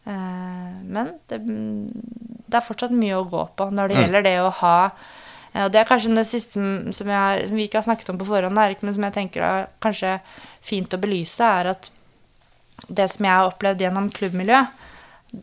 [0.06, 4.52] Eh, men det, det er fortsatt mye å gå på når det gjelder det å
[4.62, 8.14] ha eh, Og det er kanskje det siste som, jeg, som vi ikke har snakket
[8.14, 10.18] om på forhånd, men som jeg tenker er kanskje
[10.64, 11.90] fint å belyse, er at
[12.88, 14.60] det som jeg har opplevd gjennom klubbmiljø,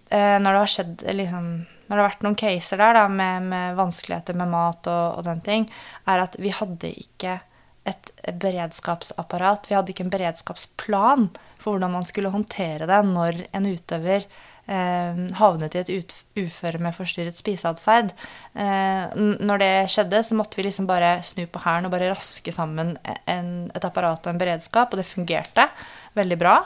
[0.10, 1.52] eh, når det har skjedd liksom,
[1.88, 5.28] Når det har vært noen caser der da, med, med vanskeligheter med mat og, og
[5.28, 5.68] den ting,
[6.08, 7.40] er at vi hadde ikke
[7.88, 8.12] et
[8.42, 9.70] beredskapsapparat.
[9.70, 14.26] Vi hadde ikke en beredskapsplan for hvordan man skulle håndtere det når en utøver
[14.68, 15.94] eh, havnet i et
[16.38, 18.12] uføre med forstyrret spiseatferd.
[18.56, 22.54] Eh, når det skjedde, så måtte vi liksom bare snu på hæren og bare raske
[22.56, 25.70] sammen en, et apparat og en beredskap, og det fungerte
[26.18, 26.60] veldig bra.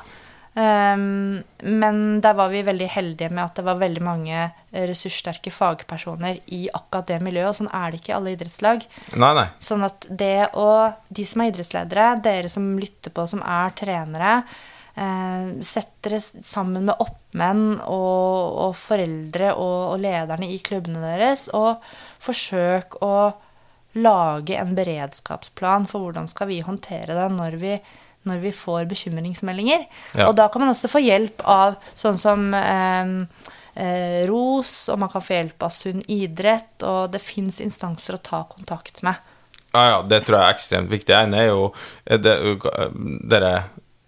[0.52, 6.41] Um, men der var vi veldig heldige med at det var veldig mange ressurssterke fagpersoner
[6.52, 8.84] i akkurat det miljøet, og sånn er det ikke i alle idrettslag.
[9.16, 9.45] Nei, nei.
[9.64, 14.34] Sånn at det og de som er idrettsledere, dere som lytter på, som er trenere,
[14.99, 21.47] uh, sett dere sammen med oppmenn og, og foreldre og, og lederne i klubbene deres,
[21.56, 21.80] og
[22.28, 23.16] forsøk å
[24.04, 27.78] lage en beredskapsplan for hvordan skal vi håndtere det når vi,
[28.28, 29.88] når vi får bekymringsmeldinger.
[30.14, 30.28] Ja.
[30.30, 33.14] Og da kan man også få hjelp av sånn som eh,
[33.76, 38.24] eh, ROS, og man kan få hjelp av Sunn idrett, og det fins instanser å
[38.24, 39.20] ta kontakt med.
[39.72, 41.16] Ja, ja, det tror jeg er ekstremt viktig.
[41.16, 41.70] En er jo
[42.04, 42.34] er det,
[43.32, 43.52] dere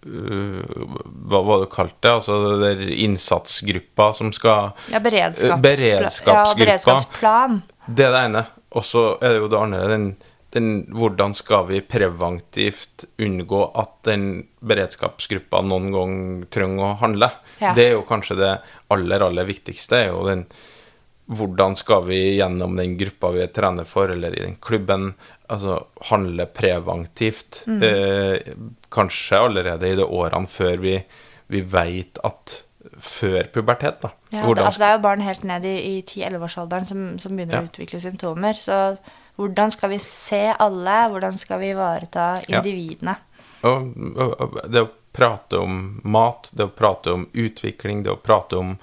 [0.04, 0.88] uh,
[1.32, 2.12] Hva var det du kalte det?
[2.18, 6.50] Altså det der innsatsgruppa som skal Ja, beredskaps, Eh, beredskapsgruppa.
[6.50, 7.62] Ja, beredskapsplan.
[7.88, 8.44] Det er det ene.
[8.76, 10.08] Og så er det jo det andre den,
[10.54, 14.28] den, Hvordan skal vi preventivt unngå at den
[14.62, 16.14] beredskapsgruppa noen gang
[16.54, 17.32] trenger å handle?
[17.62, 17.74] Ja.
[17.78, 18.54] Det er jo kanskje det
[18.94, 19.98] aller, aller viktigste.
[19.98, 20.46] er jo den
[21.34, 25.14] hvordan skal vi gjennom den gruppa vi trener for, eller i den klubben,
[25.48, 25.78] altså
[26.10, 27.64] handle preventivt?
[27.68, 27.80] Mm.
[27.88, 28.54] Eh,
[28.92, 30.98] kanskje allerede i de årene før vi,
[31.48, 32.64] vi veit at
[33.00, 34.10] Før pubertet, da.
[34.34, 37.56] Ja, det, altså, det er jo barn helt ned i, i 10-11-årsalderen som, som begynner
[37.56, 37.62] Ja.
[37.64, 38.60] å utvikle symptomer.
[38.60, 38.76] Så
[39.36, 40.98] hvordan skal vi se alle?
[41.10, 42.60] Hvordan skal vi ivareta Ja.
[42.60, 43.16] individene?
[43.64, 48.20] Og, og, og det å prate om mat, det å prate om utvikling, det å
[48.20, 48.78] prate om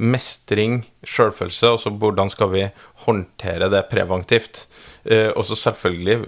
[0.00, 2.62] mestring, sjølfølelse, og så hvordan skal vi
[3.06, 4.66] håndtere det preventivt.
[5.04, 6.18] Eh, og så selvfølgelig,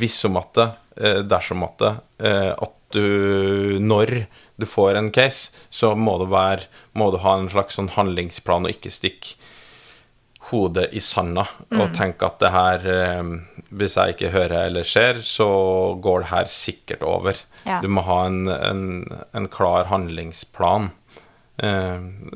[0.00, 0.68] hvis om at det,
[1.00, 1.94] eh, dersom at det,
[2.26, 4.26] eh, at du Når
[4.58, 8.70] du får en case, så må være Må du ha en slags sånn handlingsplan og
[8.74, 9.36] ikke stikke
[10.50, 11.80] hodet i sanda Mm.
[11.80, 13.28] og tenke at det her eh,
[13.70, 15.46] Hvis jeg ikke hører eller ser, så
[16.02, 17.36] går det her sikkert over.
[17.66, 17.80] Ja.
[17.82, 18.82] Du må ha en, en,
[19.34, 20.90] en klar handlingsplan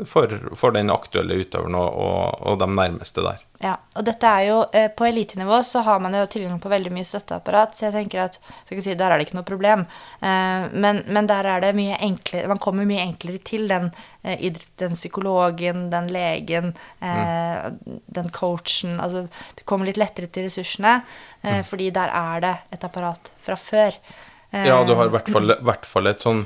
[0.04, 3.42] for, for den aktuelle utøveren og, og, og de nærmeste der.
[3.64, 6.90] Ja, og dette er jo, eh, På elitenivå så har man jo tilgang på veldig
[6.92, 9.84] mye støtteapparat, så jeg tenker at skal ikke si, der er det ikke noe problem.
[10.20, 13.88] Eh, men, men der er det mye enklere Man kommer mye enklere til den,
[14.26, 14.42] eh,
[14.82, 17.70] den psykologen, den legen, eh,
[18.18, 19.24] den coachen altså
[19.56, 20.98] Du kommer litt lettere til ressursene,
[21.42, 23.96] eh, fordi der er det et apparat fra før.
[24.52, 26.44] Eh, Ja, du har i hvert fall, hvert fall et sånn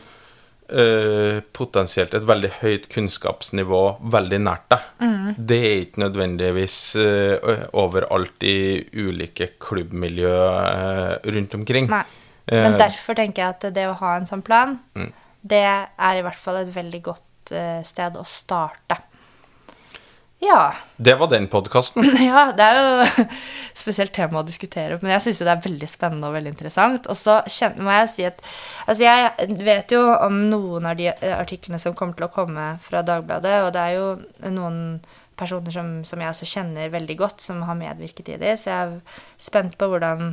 [0.68, 3.82] eh, potensielt et veldig høyt kunnskapsnivå
[4.14, 4.88] veldig nært deg.
[5.02, 5.30] Mm.
[5.36, 8.58] Det er ikke nødvendigvis uh, overalt i
[8.96, 11.90] ulike klubbmiljø uh, rundt omkring.
[11.92, 12.04] Nei.
[12.48, 14.78] Men derfor tenker jeg at det å ha en sånn plan,
[15.44, 17.52] det er i hvert fall et veldig godt
[17.84, 18.96] sted å starte.
[20.38, 20.74] Ja.
[20.96, 22.04] Det var den podkasten.
[22.30, 23.38] Ja, det er jo et
[23.82, 27.08] spesielt tema å diskutere, men jeg syns jo det er veldig spennende og veldig interessant.
[27.10, 27.40] Og så
[27.82, 28.42] må jeg si at
[28.86, 33.02] Altså, jeg vet jo om noen av de artiklene som kommer til å komme fra
[33.06, 34.78] Dagbladet, og det er jo noen
[35.38, 38.78] personer som, som jeg også kjenner veldig godt, som har medvirket i de, så jeg
[38.78, 40.32] er spent på hvordan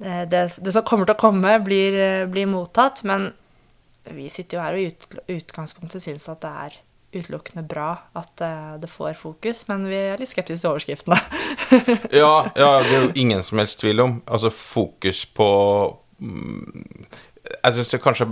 [0.00, 3.04] eh, det, det som kommer til å komme, blir, eh, blir mottatt.
[3.06, 3.30] Men
[4.08, 6.78] vi sitter jo her og i ut, utgangspunktet syns at det er
[7.12, 7.88] utelukkende bra
[8.18, 11.18] at eh, det får fokus, men vi er litt skeptiske til overskriftene.
[12.20, 14.14] Ja, ja, det er jo ingen som helst tvil om.
[14.26, 15.48] Altså fokus på
[16.18, 17.04] mm,
[17.64, 18.28] Jeg syns kanskje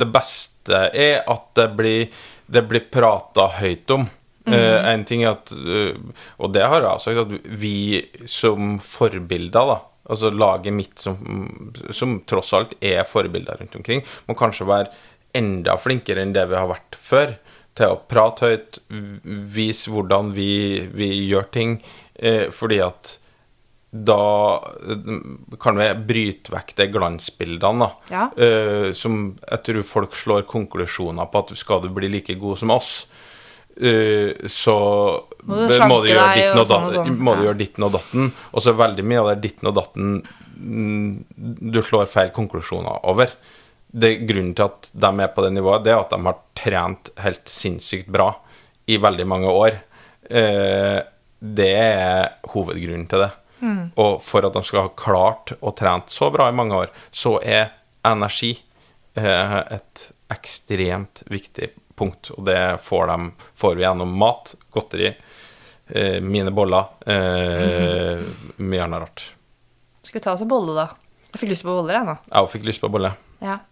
[0.00, 2.12] det beste er at det blir,
[2.46, 4.06] det blir prata høyt om.
[4.44, 5.96] Eh, en ting er at eh,
[6.36, 11.16] Og det har jeg sagt, at vi som forbilder, da Altså laget mitt som,
[11.88, 14.90] som tross alt er forbilder rundt omkring, må kanskje være
[15.34, 17.32] enda flinkere enn det vi har vært før.
[17.74, 18.78] Til å prate høyt,
[19.50, 21.78] vise hvordan vi, vi gjør ting.
[22.14, 23.16] Eh, fordi at
[23.94, 24.56] da
[24.90, 24.96] eh,
[25.60, 27.90] kan vi bryte vekk de glansbildene, da.
[28.10, 28.24] Ja.
[28.34, 32.74] Eh, som jeg tror folk slår konklusjoner på at skal du bli like god som
[32.74, 32.94] oss,
[33.78, 34.76] eh, så
[35.44, 37.44] Må du må du gjøre ditten og sånn og sånn.
[37.44, 37.52] Ja.
[37.58, 38.32] ditten og datten.
[38.50, 40.16] Og så veldig mye av det ditten og datten
[40.58, 43.30] mm, du slår feil konklusjoner over.
[43.94, 47.10] Det Grunnen til at de er på det nivået, det er at de har trent
[47.22, 48.32] helt sinnssykt bra
[48.90, 49.76] i veldig mange år.
[50.26, 50.98] Eh,
[51.38, 53.30] det er hovedgrunnen til det.
[53.96, 57.38] Og for at de skal ha klart og trent så bra i mange år, så
[57.40, 57.70] er
[58.04, 58.52] energi
[59.16, 62.32] eh, et ekstremt viktig punkt.
[62.34, 65.14] Og det får, de, får vi gjennom mat, godteri,
[65.88, 68.24] eh, mine boller, eh,
[68.70, 69.28] mye annet rart.
[70.02, 70.90] Skal vi ta oss en bolle, da?
[71.30, 72.18] Jeg fikk lyst på boller, jeg nå.
[72.30, 73.14] Jeg fikk lyst på bolle.
[73.42, 73.62] Ja.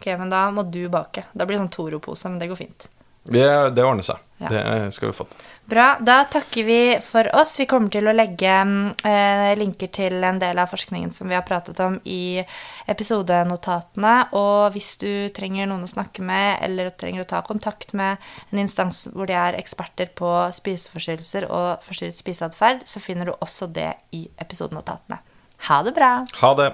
[0.00, 1.26] Ok, men da må du bake.
[1.36, 2.88] Da blir det sånn Toro-pose, men det går fint.
[3.22, 4.16] Det, det ordner seg.
[4.40, 4.48] Ja.
[4.48, 5.48] Det skal vi få til.
[5.68, 5.84] Bra.
[6.00, 7.58] Da takker vi for oss.
[7.60, 8.54] Vi kommer til å legge
[9.04, 12.40] eh, linker til en del av forskningen som vi har pratet om i
[12.88, 14.14] episodenotatene.
[14.40, 18.16] Og hvis du trenger noen å snakke med, eller trenger å ta kontakt med
[18.48, 23.68] en instans hvor de er eksperter på spiseforstyrrelser og forstyrret spiseatferd, så finner du også
[23.68, 25.20] det i episodenotatene.
[25.68, 26.14] Ha det bra!
[26.40, 26.72] Ha det.